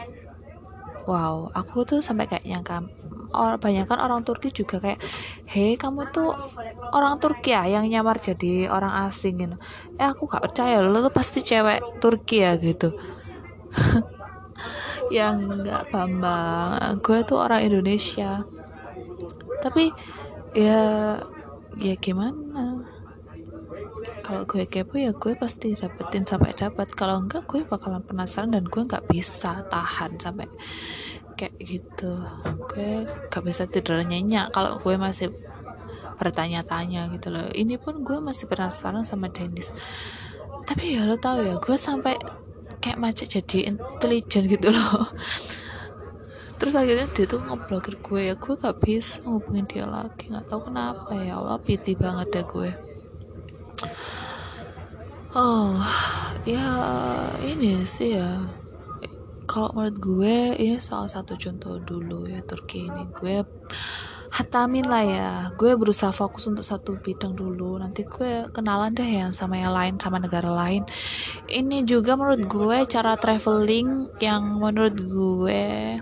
Wow, 1.08 1.50
aku 1.56 1.88
tuh 1.88 2.00
sampai 2.04 2.30
kayak 2.30 2.46
nyangka 2.46 2.86
orang 3.34 3.62
banyak 3.62 3.86
kan 3.86 4.02
orang 4.02 4.22
Turki 4.26 4.50
juga 4.50 4.82
kayak, 4.82 5.00
hei 5.50 5.78
kamu 5.78 6.10
tuh 6.10 6.34
orang 6.94 7.18
Turki 7.22 7.54
ya 7.54 7.66
yang 7.70 7.86
nyamar 7.86 8.18
jadi 8.18 8.70
orang 8.70 9.10
asing 9.10 9.38
gitu. 9.38 9.58
Eh 9.98 10.06
aku 10.06 10.26
gak 10.26 10.50
percaya 10.50 10.82
lo 10.82 10.98
tuh 11.02 11.14
pasti 11.14 11.46
cewek 11.46 12.02
Turki 12.02 12.42
ya 12.42 12.58
gitu. 12.58 12.94
yang 15.18 15.42
nggak 15.42 15.90
bambang, 15.90 17.02
gue 17.02 17.20
tuh 17.26 17.38
orang 17.42 17.66
Indonesia. 17.66 18.46
Tapi 19.62 19.90
ya 20.54 21.18
ya 21.78 21.96
gimana? 21.98 22.69
Kalau 24.30 24.46
gue 24.46 24.70
kepo 24.70 24.94
ya 25.02 25.10
gue 25.10 25.34
pasti 25.34 25.74
dapetin 25.74 26.22
sampai 26.22 26.54
dapat. 26.54 26.94
Kalau 26.94 27.18
enggak 27.18 27.50
gue 27.50 27.66
bakalan 27.66 28.06
penasaran 28.06 28.54
dan 28.54 28.62
gue 28.62 28.86
nggak 28.86 29.10
bisa 29.10 29.66
tahan 29.66 30.22
sampai 30.22 30.46
kayak 31.34 31.58
gitu. 31.58 32.22
Gue 32.70 33.10
gak 33.34 33.42
bisa 33.42 33.66
tidur 33.66 33.98
nyenyak 34.06 34.54
kalau 34.54 34.78
gue 34.78 34.94
masih 35.02 35.34
bertanya-tanya 36.22 37.10
gitu 37.10 37.34
loh. 37.34 37.50
Ini 37.50 37.82
pun 37.82 38.06
gue 38.06 38.22
masih 38.22 38.46
penasaran 38.46 39.02
sama 39.02 39.34
Dennis. 39.34 39.74
Tapi 40.62 40.94
ya 40.94 41.10
lo 41.10 41.18
tau 41.18 41.42
ya 41.42 41.58
gue 41.58 41.74
sampai 41.74 42.14
kayak 42.86 43.02
macet 43.02 43.34
jadi 43.34 43.74
intelijen 43.74 44.46
gitu 44.46 44.70
loh. 44.70 45.10
Terus 46.62 46.78
akhirnya 46.78 47.10
dia 47.18 47.26
tuh 47.26 47.42
ngeblokir 47.42 47.98
gue 47.98 48.22
ya 48.30 48.36
gue 48.38 48.54
gak 48.54 48.78
bisa 48.78 49.26
ngubungin 49.26 49.66
dia 49.66 49.90
lagi. 49.90 50.30
Nggak 50.30 50.54
tahu 50.54 50.70
kenapa 50.70 51.18
ya 51.18 51.42
Allah 51.42 51.58
piti 51.58 51.98
banget 51.98 52.30
deh 52.30 52.46
gue 52.46 52.90
Oh, 55.30 55.78
ya 56.42 56.74
ini 57.46 57.86
sih 57.86 58.18
ya. 58.18 58.50
Kalau 59.46 59.70
menurut 59.78 59.98
gue 60.02 60.58
ini 60.58 60.82
salah 60.82 61.06
satu 61.06 61.38
contoh 61.38 61.78
dulu 61.78 62.26
ya 62.26 62.42
Turki 62.42 62.90
ini. 62.90 63.06
Gue 63.14 63.46
hatamin 64.34 64.90
lah 64.90 65.06
ya. 65.06 65.30
Gue 65.54 65.78
berusaha 65.78 66.10
fokus 66.10 66.50
untuk 66.50 66.66
satu 66.66 66.98
bidang 66.98 67.38
dulu. 67.38 67.78
Nanti 67.78 68.10
gue 68.10 68.50
kenalan 68.50 68.90
deh 68.90 69.06
yang 69.06 69.30
sama 69.30 69.62
yang 69.62 69.70
lain 69.70 70.02
sama 70.02 70.18
negara 70.18 70.50
lain. 70.50 70.90
Ini 71.46 71.86
juga 71.86 72.18
menurut 72.18 72.50
gue 72.50 72.78
cara 72.90 73.14
traveling 73.14 74.10
yang 74.18 74.58
menurut 74.58 74.98
gue 74.98 76.02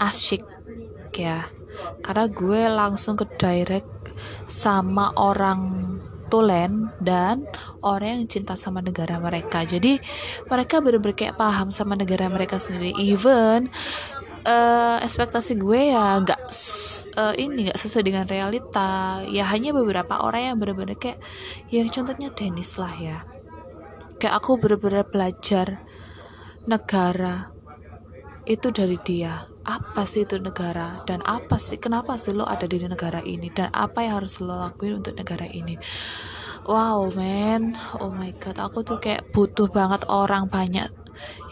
asyik 0.00 0.48
ya. 1.20 1.44
Karena 2.00 2.24
gue 2.32 2.60
langsung 2.64 3.12
ke 3.20 3.28
direct 3.36 4.16
sama 4.48 5.12
orang 5.20 5.60
tulen 6.30 6.88
dan 7.02 7.44
orang 7.82 8.22
yang 8.22 8.30
cinta 8.30 8.54
sama 8.54 8.80
negara 8.80 9.18
mereka. 9.18 9.66
Jadi 9.66 9.98
mereka 10.46 10.78
benar-benar 10.78 11.16
kayak 11.18 11.36
paham 11.36 11.74
sama 11.74 11.98
negara 11.98 12.30
mereka 12.30 12.62
sendiri. 12.62 12.94
Even 12.96 13.66
uh, 14.46 14.96
ekspektasi 15.02 15.58
gue 15.58 15.92
ya 15.92 16.22
nggak 16.22 16.40
uh, 17.18 17.34
ini 17.36 17.68
nggak 17.68 17.78
sesuai 17.80 18.04
dengan 18.06 18.24
realita. 18.30 19.20
Ya 19.28 19.44
hanya 19.50 19.74
beberapa 19.74 20.22
orang 20.22 20.54
yang 20.54 20.56
benar-benar 20.56 20.96
kayak 20.96 21.18
yang 21.68 21.90
contohnya 21.90 22.30
Dennis 22.32 22.78
lah 22.78 22.94
ya. 22.94 23.18
Kayak 24.22 24.34
aku 24.38 24.60
benar-benar 24.60 25.08
belajar 25.08 25.82
negara 26.68 27.50
itu 28.44 28.68
dari 28.72 28.96
dia 29.00 29.48
apa 29.70 30.02
sih 30.02 30.26
itu 30.26 30.42
negara? 30.42 31.06
Dan 31.06 31.22
apa 31.22 31.54
sih 31.54 31.78
kenapa 31.78 32.18
sih 32.18 32.34
lo 32.34 32.42
ada 32.42 32.66
di 32.66 32.82
negara 32.82 33.22
ini? 33.22 33.54
Dan 33.54 33.70
apa 33.70 34.02
yang 34.02 34.18
harus 34.18 34.42
lo 34.42 34.58
lakuin 34.58 34.98
untuk 34.98 35.14
negara 35.14 35.46
ini? 35.46 35.78
Wow 36.66 37.14
man. 37.14 37.78
Oh 38.02 38.10
my 38.10 38.34
god 38.42 38.58
aku 38.58 38.82
tuh 38.82 38.98
kayak 38.98 39.30
butuh 39.30 39.70
banget 39.70 40.02
orang 40.10 40.50
banyak 40.50 40.90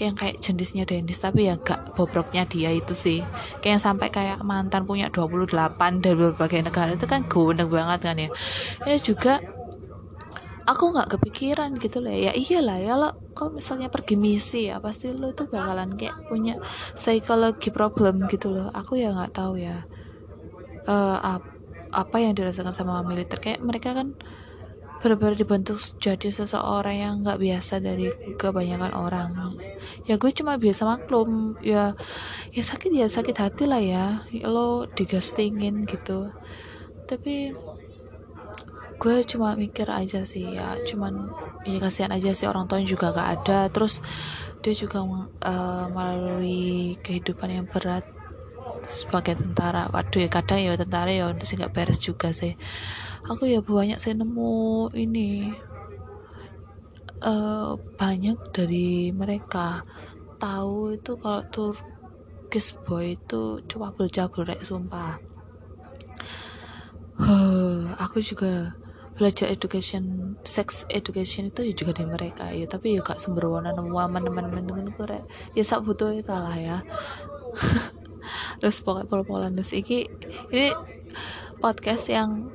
yang 0.00 0.16
kayak 0.16 0.40
jenisnya 0.40 0.88
Dennis 0.88 1.20
tapi 1.20 1.44
ya 1.50 1.60
gak 1.60 1.94
bobroknya 1.94 2.48
dia 2.48 2.72
itu 2.72 2.94
sih. 2.96 3.20
Kayak 3.60 3.80
sampai 3.84 4.08
kayak 4.08 4.42
mantan 4.42 4.88
punya 4.88 5.12
28 5.12 6.02
dari 6.02 6.16
berbagai 6.16 6.60
negara 6.64 6.90
itu 6.94 7.06
kan 7.06 7.26
gundeng 7.26 7.70
banget 7.70 8.00
kan 8.02 8.16
ya. 8.16 8.28
Ini 8.86 8.98
juga 9.02 9.42
aku 10.68 10.84
nggak 10.92 11.08
kepikiran 11.16 11.72
gitu 11.80 12.04
loh 12.04 12.12
ya. 12.12 12.36
Iyalah 12.36 12.78
ya 12.78 12.94
lo 13.00 13.08
kalau 13.32 13.56
misalnya 13.56 13.88
pergi 13.88 14.20
misi 14.20 14.68
ya 14.68 14.76
pasti 14.84 15.08
lo 15.16 15.32
tuh 15.32 15.48
bakalan 15.48 15.96
kayak 15.96 16.28
punya 16.28 16.60
psikologi 16.92 17.72
problem 17.72 18.28
gitu 18.28 18.52
loh. 18.52 18.68
Aku 18.76 19.00
ya 19.00 19.16
nggak 19.16 19.32
tahu 19.32 19.56
ya 19.56 19.88
uh, 20.84 21.18
ap 21.24 21.42
apa 21.88 22.16
yang 22.20 22.36
dirasakan 22.36 22.76
sama 22.76 23.00
militer. 23.00 23.40
Kayak 23.40 23.64
mereka 23.64 23.96
kan 23.96 24.12
benar-benar 24.98 25.38
dibentuk 25.38 25.78
jadi 26.02 26.28
seseorang 26.28 26.96
yang 26.98 27.14
nggak 27.22 27.38
biasa 27.38 27.80
dari 27.80 28.10
kebanyakan 28.36 28.92
orang. 28.92 29.30
Ya 30.04 30.20
gue 30.20 30.30
cuma 30.34 30.60
biasa 30.60 30.84
maklum 30.84 31.56
ya 31.64 31.94
ya 32.52 32.62
sakit 32.66 32.92
ya 32.92 33.06
sakit 33.06 33.36
hati 33.38 33.64
lah 33.64 33.80
ya 33.80 34.20
lo 34.44 34.84
digastingin 34.84 35.88
gitu. 35.88 36.28
Tapi 37.08 37.56
gue 38.98 39.16
cuma 39.24 39.54
mikir 39.54 39.86
aja 39.88 40.26
sih 40.26 40.58
ya. 40.58 40.74
Cuman 40.82 41.30
ya 41.62 41.78
kasihan 41.78 42.10
aja 42.10 42.34
sih 42.34 42.50
orang 42.50 42.66
tua 42.66 42.82
juga 42.82 43.14
gak 43.14 43.28
ada. 43.42 43.60
Terus 43.70 44.02
dia 44.60 44.74
juga 44.74 45.06
uh, 45.06 45.86
melalui 45.94 46.98
kehidupan 47.00 47.48
yang 47.62 47.66
berat 47.70 48.04
sebagai 48.84 49.38
tentara. 49.38 49.86
Waduh 49.90 50.20
ya 50.22 50.28
kadang 50.30 50.60
ya 50.60 50.74
tentara 50.74 51.10
ya 51.10 51.30
sih 51.42 51.56
nggak 51.56 51.74
beres 51.74 51.98
juga 52.02 52.34
sih. 52.34 52.58
Aku 53.26 53.46
ya 53.46 53.62
banyak 53.62 53.98
saya 54.00 54.18
nemu 54.18 54.88
ini 54.94 55.52
uh, 57.22 57.74
banyak 57.98 58.38
dari 58.54 59.10
mereka. 59.14 59.82
Tahu 60.38 60.98
itu 60.98 61.12
kalau 61.18 61.42
Turkish 61.50 62.78
boy 62.86 63.18
itu 63.18 63.62
coba 63.66 63.94
cabul 64.10 64.46
rek 64.46 64.62
sumpah. 64.62 65.18
Huh, 67.18 67.98
aku 67.98 68.22
juga 68.22 68.78
belajar 69.18 69.50
education 69.50 70.34
sex 70.46 70.86
education 70.88 71.50
itu 71.50 71.66
ya 71.66 71.74
juga 71.74 71.92
di 71.98 72.06
mereka 72.06 72.54
ya. 72.54 72.64
Tapi 72.70 72.94
ya 72.96 73.02
gak 73.02 73.18
sembrono 73.18 73.66
nemu 73.66 73.98
aman 73.98 74.22
teman 74.22 74.94
kure 74.94 75.26
ya 75.52 75.62
sak 75.66 75.82
butuh 75.82 76.14
itu 76.14 76.30
lah 76.30 76.54
ya. 76.54 76.78
Terus 78.62 78.78
pokoknya 78.86 79.10
pol-polan. 79.10 79.52
Terus 79.58 79.74
iki 79.74 80.06
ini 80.54 80.70
podcast 81.58 82.06
yang 82.08 82.54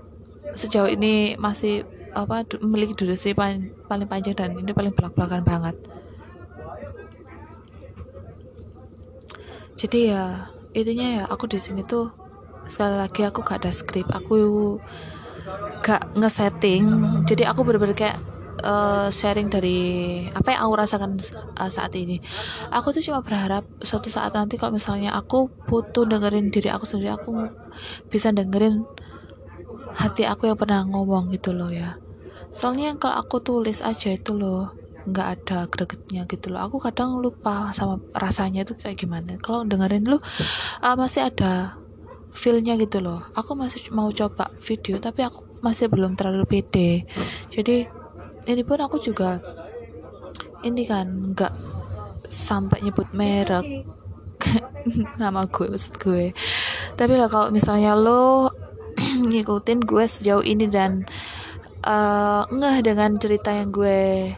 sejauh 0.56 0.88
ini 0.88 1.36
masih 1.36 1.84
apa 2.14 2.46
memiliki 2.62 2.94
durasi 2.94 3.34
paling, 3.34 3.74
paling 3.90 4.06
panjang 4.06 4.38
dan 4.38 4.54
ini 4.56 4.72
paling 4.72 4.94
belak-belakan 4.94 5.44
banget. 5.44 5.76
Jadi 9.74 10.14
ya 10.14 10.54
intinya 10.72 11.08
ya 11.20 11.24
aku 11.28 11.50
di 11.50 11.60
sini 11.60 11.82
tuh 11.84 12.14
sekali 12.64 12.96
lagi 12.96 13.28
aku 13.28 13.44
gak 13.44 13.66
ada 13.66 13.72
skrip. 13.74 14.08
Aku 14.14 14.80
gak 15.84 16.16
ngesetting. 16.16 16.88
Jadi 17.28 17.44
aku 17.44 17.68
bener-bener 17.68 17.96
kayak 17.96 18.18
uh, 18.64 19.08
sharing 19.12 19.52
dari 19.52 19.78
apa 20.32 20.56
yang 20.56 20.66
aku 20.66 20.74
rasakan 20.80 21.20
uh, 21.60 21.70
saat 21.70 21.94
ini. 22.00 22.24
Aku 22.72 22.96
tuh 22.96 23.04
cuma 23.04 23.20
berharap 23.22 23.68
suatu 23.84 24.08
saat 24.08 24.32
nanti 24.34 24.56
kalau 24.56 24.80
misalnya 24.80 25.14
aku 25.14 25.52
butuh 25.68 26.08
dengerin 26.08 26.50
diri 26.50 26.72
aku 26.72 26.88
sendiri 26.88 27.14
aku 27.14 27.52
bisa 28.08 28.32
dengerin 28.32 28.88
hati 29.94 30.26
aku 30.26 30.50
yang 30.50 30.58
pernah 30.58 30.82
ngomong 30.88 31.30
gitu 31.36 31.52
loh 31.54 31.70
ya. 31.70 32.00
Soalnya 32.50 32.96
kalau 32.98 33.20
aku 33.20 33.44
tulis 33.44 33.84
aja 33.84 34.10
itu 34.10 34.34
loh 34.34 34.74
nggak 35.04 35.28
ada 35.36 35.68
gregetnya 35.68 36.24
gitu 36.32 36.48
loh. 36.48 36.64
Aku 36.64 36.80
kadang 36.80 37.20
lupa 37.20 37.76
sama 37.76 38.00
rasanya 38.16 38.64
itu 38.64 38.74
kayak 38.80 38.96
gimana. 38.96 39.36
Kalau 39.38 39.68
dengerin 39.68 40.08
lu 40.08 40.18
uh, 40.18 40.96
masih 40.96 41.28
ada 41.28 41.83
feelnya 42.34 42.74
gitu 42.82 43.00
loh. 43.00 43.22
Aku 43.38 43.54
masih 43.54 43.94
mau 43.94 44.10
coba 44.10 44.50
video 44.60 44.98
tapi 44.98 45.22
aku 45.22 45.62
masih 45.62 45.88
belum 45.88 46.18
terlalu 46.18 46.50
pede. 46.50 47.06
Jadi 47.54 47.86
ini 48.50 48.62
pun 48.66 48.82
aku 48.82 49.00
juga 49.00 49.40
ini 50.66 50.84
kan 50.84 51.08
nggak 51.32 51.54
sampai 52.28 52.82
nyebut 52.82 53.14
merek. 53.14 53.86
Nama 55.22 55.46
gue 55.48 55.70
maksud 55.70 56.02
gue. 56.02 56.34
Tapi 56.98 57.14
lah 57.16 57.30
kalau 57.30 57.54
misalnya 57.54 57.94
lo 57.94 58.52
ngikutin 59.30 59.80
gue 59.86 60.04
sejauh 60.04 60.44
ini 60.44 60.68
dan 60.68 61.06
uh, 61.86 62.44
ngeh 62.50 62.78
dengan 62.82 63.16
cerita 63.16 63.54
yang 63.54 63.70
gue 63.70 64.34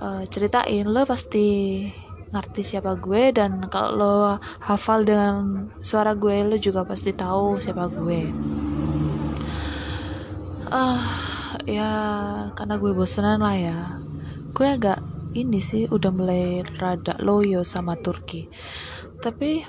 uh, 0.00 0.22
ceritain 0.26 0.86
lo 0.88 1.04
pasti 1.04 1.86
ngerti 2.30 2.62
siapa 2.66 2.98
gue 2.98 3.30
dan 3.30 3.70
kalau 3.70 4.34
hafal 4.66 5.06
dengan 5.06 5.68
suara 5.78 6.18
gue 6.18 6.42
lo 6.42 6.56
juga 6.58 6.82
pasti 6.82 7.14
tahu 7.14 7.62
siapa 7.62 7.86
gue. 7.86 8.20
Ah 10.66 10.74
uh, 10.74 11.02
ya 11.66 11.90
karena 12.58 12.74
gue 12.82 12.92
bosenan 12.92 13.38
lah 13.38 13.56
ya. 13.56 13.78
Gue 14.50 14.74
agak 14.74 14.98
ini 15.38 15.60
sih 15.62 15.86
udah 15.86 16.10
mulai 16.10 16.64
rada 16.66 17.14
loyo 17.22 17.62
sama 17.62 17.94
Turki. 17.94 18.48
Tapi 19.22 19.62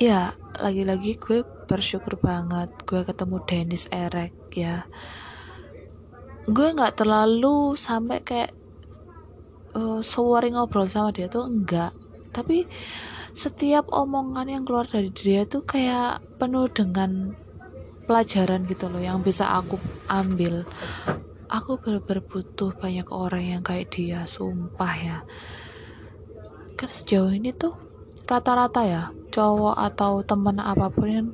ya 0.00 0.32
lagi-lagi 0.58 1.20
gue 1.20 1.44
bersyukur 1.68 2.16
banget 2.18 2.72
gue 2.88 3.00
ketemu 3.04 3.36
Dennis 3.44 3.86
Erek 3.92 4.34
ya. 4.56 4.88
Gue 6.48 6.72
nggak 6.72 7.04
terlalu 7.04 7.76
sampai 7.76 8.20
kayak 8.20 8.63
uh, 9.74 10.00
sewari 10.00 10.54
ngobrol 10.54 10.88
sama 10.88 11.10
dia 11.10 11.26
tuh 11.28 11.46
enggak. 11.50 11.92
Tapi 12.34 12.66
setiap 13.34 13.90
omongan 13.90 14.46
yang 14.50 14.62
keluar 14.62 14.86
dari 14.86 15.10
dia 15.10 15.46
tuh 15.46 15.66
kayak 15.66 16.22
penuh 16.38 16.70
dengan 16.70 17.34
pelajaran 18.06 18.62
gitu 18.66 18.86
loh 18.90 19.02
yang 19.02 19.20
bisa 19.20 19.50
aku 19.54 19.78
ambil. 20.10 20.62
Aku 21.50 21.78
bener-bener 21.78 22.24
butuh 22.24 22.74
banyak 22.74 23.06
orang 23.10 23.44
yang 23.58 23.62
kayak 23.62 23.90
dia 23.90 24.26
sumpah 24.26 24.94
ya. 24.98 25.18
Kan 26.74 26.90
sejauh 26.90 27.30
ini 27.30 27.54
tuh 27.54 27.74
rata-rata 28.24 28.82
ya 28.88 29.02
cowok 29.34 29.76
atau 29.76 30.22
teman 30.24 30.62
apa 30.62 30.88
pun 30.88 31.08
yang 31.10 31.28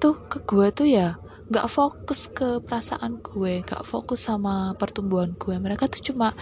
tuh 0.00 0.16
ke 0.26 0.42
gue 0.42 0.66
tuh 0.74 0.88
ya 0.88 1.20
nggak 1.54 1.70
fokus 1.70 2.26
ke 2.34 2.58
perasaan 2.66 3.22
gue 3.22 3.62
nggak 3.62 3.86
fokus 3.86 4.26
sama 4.26 4.74
pertumbuhan 4.74 5.38
gue. 5.38 5.54
Mereka 5.54 5.86
tuh 5.86 6.02
cuma 6.10 6.34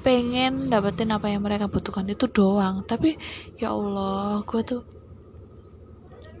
pengen 0.00 0.72
dapetin 0.72 1.12
apa 1.12 1.28
yang 1.28 1.44
mereka 1.44 1.68
butuhkan 1.68 2.08
itu 2.08 2.24
doang. 2.32 2.80
Tapi 2.88 3.20
ya 3.60 3.76
Allah 3.76 4.40
gue 4.48 4.60
tuh 4.64 4.80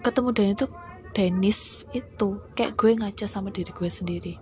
ketemu 0.00 0.28
dan 0.32 0.48
itu 0.56 0.66
Dennis 1.14 1.84
itu 1.92 2.40
kayak 2.56 2.80
gue 2.80 2.96
ngaca 2.96 3.28
sama 3.28 3.52
diri 3.52 3.68
gue 3.76 3.90
sendiri. 3.92 4.34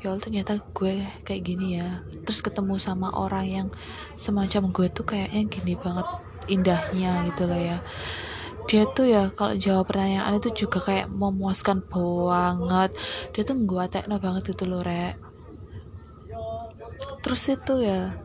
Ya 0.00 0.08
Allah 0.08 0.24
ternyata 0.24 0.56
gue 0.72 1.04
kayak 1.28 1.42
gini 1.44 1.76
ya. 1.76 2.00
Terus 2.24 2.40
ketemu 2.40 2.80
sama 2.80 3.12
orang 3.12 3.44
yang 3.44 3.68
semacam 4.16 4.72
gue 4.72 4.88
tuh 4.88 5.04
kayaknya 5.04 5.52
gini 5.52 5.76
banget 5.76 6.08
indahnya 6.50 7.28
gitu 7.30 7.46
loh 7.46 7.60
ya 7.60 7.78
dia 8.72 8.88
tuh 8.88 9.04
ya 9.04 9.28
kalau 9.36 9.52
jawab 9.52 9.84
pertanyaan 9.84 10.40
itu 10.40 10.64
juga 10.64 10.80
kayak 10.80 11.12
memuaskan 11.12 11.84
banget. 11.84 12.96
Dia 13.36 13.44
tuh 13.44 13.60
gua 13.68 13.84
tekno 13.84 14.16
banget 14.16 14.56
itu 14.56 14.64
loh 14.64 14.80
rek. 14.80 15.20
Terus 17.20 17.42
itu 17.52 17.74
ya 17.84 18.16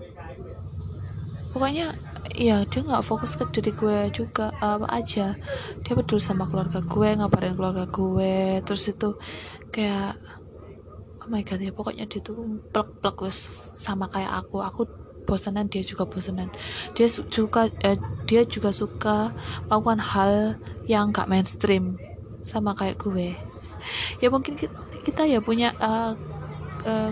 pokoknya 1.51 1.91
ya 2.31 2.63
dia 2.63 2.79
nggak 2.79 3.03
fokus 3.03 3.35
ke 3.35 3.43
diri 3.51 3.75
gue 3.75 4.07
juga 4.15 4.55
apa 4.63 4.87
aja. 4.87 5.35
Dia 5.83 5.93
peduli 5.99 6.23
sama 6.23 6.47
keluarga 6.47 6.79
gue 6.79 7.07
ngabarin 7.19 7.59
keluarga 7.59 7.83
gue. 7.83 8.63
Terus 8.63 8.83
itu 8.87 9.19
kayak 9.75 10.15
oh 11.23 11.27
my 11.27 11.43
god 11.43 11.59
ya 11.59 11.75
pokoknya 11.75 12.07
dia 12.07 12.23
tuh 12.23 12.63
plek 12.71 13.03
plek 13.03 13.19
sama 13.35 14.07
kayak 14.07 14.31
aku. 14.31 14.63
Aku 14.63 14.81
bosanan 15.27 15.67
dia 15.67 15.83
juga 15.83 16.07
bosanan. 16.07 16.47
Dia 16.95 17.11
suka 17.11 17.67
eh, 17.83 17.99
dia 18.23 18.47
juga 18.47 18.71
suka 18.71 19.35
melakukan 19.67 19.99
hal 19.99 20.33
yang 20.87 21.11
gak 21.11 21.27
mainstream 21.27 21.99
sama 22.47 22.71
kayak 22.73 22.95
gue. 22.95 23.35
Ya 24.23 24.31
mungkin 24.31 24.55
kita, 25.03 25.27
ya 25.27 25.43
punya 25.43 25.75
uh, 25.83 26.15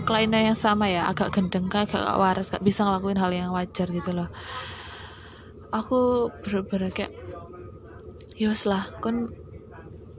kelainan 0.08 0.52
yang 0.52 0.58
sama 0.58 0.88
ya 0.88 1.04
agak 1.08 1.36
gendeng 1.36 1.68
kan 1.68 1.84
agak 1.84 2.16
waras 2.16 2.48
gak 2.48 2.64
bisa 2.64 2.88
ngelakuin 2.88 3.20
hal 3.20 3.28
yang 3.32 3.52
wajar 3.52 3.92
gitu 3.92 4.16
loh. 4.16 4.32
Aku 5.72 6.32
bener-bener 6.40 6.88
kayak 6.88 7.12
yos 8.40 8.64
ya 8.64 8.76
lah 8.76 8.84
kan 9.04 9.28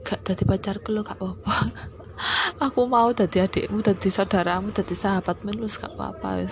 gak 0.06 0.22
tadi 0.22 0.46
pacarku 0.46 0.94
lo 0.94 1.02
gak 1.02 1.18
apa-apa. 1.18 1.54
Aku 2.66 2.90
mau 2.90 3.06
tadi 3.14 3.38
adikmu 3.38 3.78
tadi 3.78 4.10
saudaramu 4.10 4.74
tadi 4.74 4.94
sahabatmu 4.98 5.54
lu 5.54 5.70
gak 5.70 5.94
apa-apa 5.94 6.42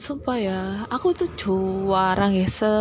sumpah 0.00 0.38
ya 0.40 0.60
aku 0.88 1.12
tuh 1.12 1.28
jarang 1.36 2.32
ya 2.32 2.48
se 2.48 2.72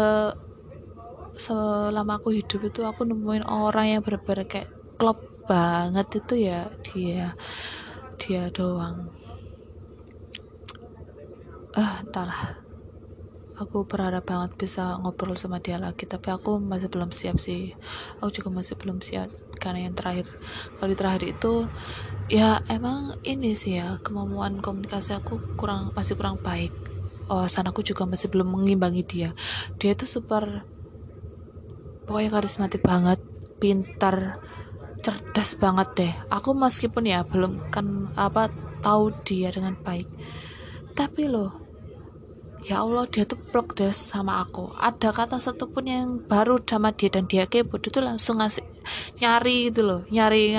selama 1.36 2.16
aku 2.16 2.32
hidup 2.32 2.72
itu 2.72 2.88
aku 2.88 3.04
nemuin 3.04 3.44
orang 3.44 3.92
yang 3.92 4.02
bener-bener 4.04 4.48
kayak 4.48 4.72
klop 4.96 5.20
banget 5.44 6.24
itu 6.24 6.48
ya 6.48 6.72
dia 6.80 7.36
dia 8.16 8.48
doang. 8.56 9.12
Ah 11.76 11.84
uh, 11.84 11.96
entahlah 12.08 12.64
aku 13.60 13.84
berharap 13.84 14.24
banget 14.24 14.56
bisa 14.56 14.96
ngobrol 15.04 15.36
sama 15.36 15.60
dia 15.60 15.76
lagi 15.76 16.08
tapi 16.08 16.32
aku 16.32 16.64
masih 16.64 16.88
belum 16.88 17.12
siap 17.12 17.36
sih. 17.36 17.76
Aku 18.24 18.32
juga 18.32 18.48
masih 18.48 18.80
belum 18.80 19.04
siap 19.04 19.28
karena 19.60 19.92
yang 19.92 19.96
terakhir 19.96 20.24
kali 20.80 20.96
terakhir 20.96 21.24
itu 21.28 21.68
ya 22.32 22.64
emang 22.72 23.20
ini 23.28 23.52
sih 23.60 23.76
ya 23.76 24.00
kemampuan 24.00 24.64
komunikasi 24.64 25.20
aku 25.20 25.36
kurang 25.60 25.92
masih 26.00 26.16
kurang 26.16 26.40
baik 26.40 26.72
wawasan 27.30 27.70
aku 27.70 27.86
juga 27.86 28.10
masih 28.10 28.34
belum 28.34 28.50
mengimbangi 28.60 29.06
dia. 29.06 29.30
Dia 29.78 29.94
itu 29.94 30.10
super 30.10 30.66
pokoknya 32.10 32.34
karismatik 32.34 32.82
banget 32.82 33.22
pintar 33.62 34.42
cerdas 35.00 35.56
banget 35.56 35.88
deh. 35.96 36.14
Aku 36.34 36.58
meskipun 36.58 37.06
ya 37.06 37.22
belum 37.24 37.70
kan 37.70 38.10
apa 38.18 38.50
tahu 38.82 39.14
dia 39.24 39.54
dengan 39.54 39.78
baik. 39.78 40.10
Tapi 40.98 41.30
loh 41.30 41.70
ya 42.68 42.84
Allah 42.84 43.08
dia 43.08 43.24
tuh 43.24 43.40
plek 43.40 43.78
deh 43.78 43.94
sama 43.94 44.42
aku. 44.44 44.74
Ada 44.76 45.14
kata 45.14 45.38
satu 45.40 45.72
pun 45.72 45.88
yang 45.88 46.20
baru 46.26 46.60
sama 46.66 46.92
dia 46.92 47.14
dan 47.14 47.30
dia 47.30 47.46
kepo 47.46 47.80
itu 47.80 48.02
langsung 48.04 48.42
ngasih 48.44 48.66
nyari 49.22 49.72
gitu 49.72 49.86
loh 49.86 50.02
nyari 50.10 50.58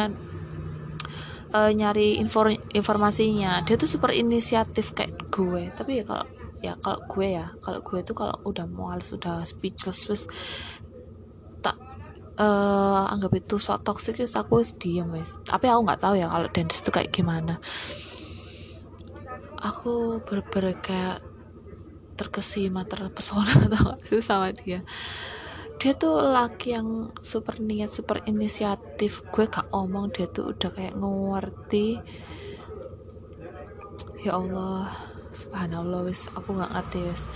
uh, 1.55 1.71
nyari 1.75 2.23
infor 2.23 2.55
informasinya. 2.73 3.61
Dia 3.67 3.77
tuh 3.77 3.91
super 3.91 4.15
inisiatif 4.15 4.95
kayak 4.97 5.29
gue. 5.29 5.71
Tapi 5.75 6.01
ya 6.01 6.05
kalau 6.07 6.27
ya 6.61 6.77
kalau 6.81 7.01
gue 7.09 7.29
ya 7.41 7.47
kalau 7.65 7.81
gue 7.81 7.99
tuh 8.05 8.17
kalau 8.17 8.37
udah 8.45 8.69
mual 8.69 9.01
sudah 9.01 9.41
speechless 9.49 10.09
wes 10.13 10.29
tak 11.65 11.77
uh, 12.37 13.09
anggap 13.09 13.33
itu 13.37 13.57
so 13.57 13.77
toxic 13.81 14.21
wes 14.21 14.37
aku 14.37 14.61
wes 14.61 14.77
diem 14.77 15.09
wes 15.09 15.41
tapi 15.49 15.73
aku 15.73 15.81
nggak 15.89 16.01
tahu 16.01 16.15
ya 16.21 16.29
kalau 16.29 16.49
dance 16.53 16.85
itu 16.85 16.91
kayak 16.93 17.11
gimana. 17.13 17.57
Aku 19.61 20.25
ber 20.25 20.41
kayak 20.81 21.21
terkesima 22.21 22.85
terpesona 22.85 23.49
atau 23.69 23.97
sih 24.05 24.21
sama 24.21 24.53
dia. 24.53 24.85
Dia 25.81 25.97
tuh 25.97 26.21
laki 26.21 26.77
yang 26.77 27.17
super 27.25 27.57
niat 27.57 27.89
super 27.89 28.21
inisiatif. 28.29 29.25
Gue 29.33 29.49
gak 29.49 29.73
omong 29.73 30.13
dia 30.13 30.29
tuh 30.29 30.53
udah 30.53 30.69
kayak 30.69 30.97
ngerti. 31.01 31.97
Ya 34.21 34.37
Allah 34.37 35.10
subhanallah 35.33 36.07
wis 36.07 36.29
aku 36.35 36.59
nggak 36.59 36.71
ngerti 36.75 37.01
wis. 37.07 37.27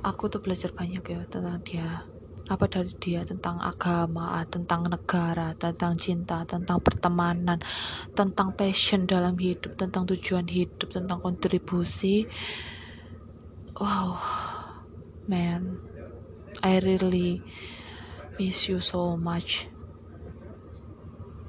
Aku 0.00 0.32
tuh 0.32 0.40
belajar 0.40 0.72
banyak 0.72 1.02
ya 1.02 1.20
tentang 1.28 1.60
dia. 1.64 2.04
Apa 2.50 2.66
dari 2.66 2.90
dia? 2.98 3.22
Tentang 3.22 3.62
agama 3.62 4.42
tentang 4.50 4.90
negara 4.90 5.54
tentang 5.54 5.94
cinta 5.94 6.42
tentang 6.42 6.82
pertemanan 6.82 7.62
tentang 8.10 8.52
passion 8.58 9.06
dalam 9.06 9.38
hidup 9.38 9.78
tentang 9.78 10.08
tujuan 10.08 10.50
hidup 10.50 10.90
tentang 10.90 11.22
kontribusi. 11.22 12.26
Wow 13.78 14.18
man. 15.30 15.78
I 16.66 16.82
really 16.82 17.46
miss 18.34 18.66
you 18.66 18.82
so 18.82 19.14
much 19.14 19.70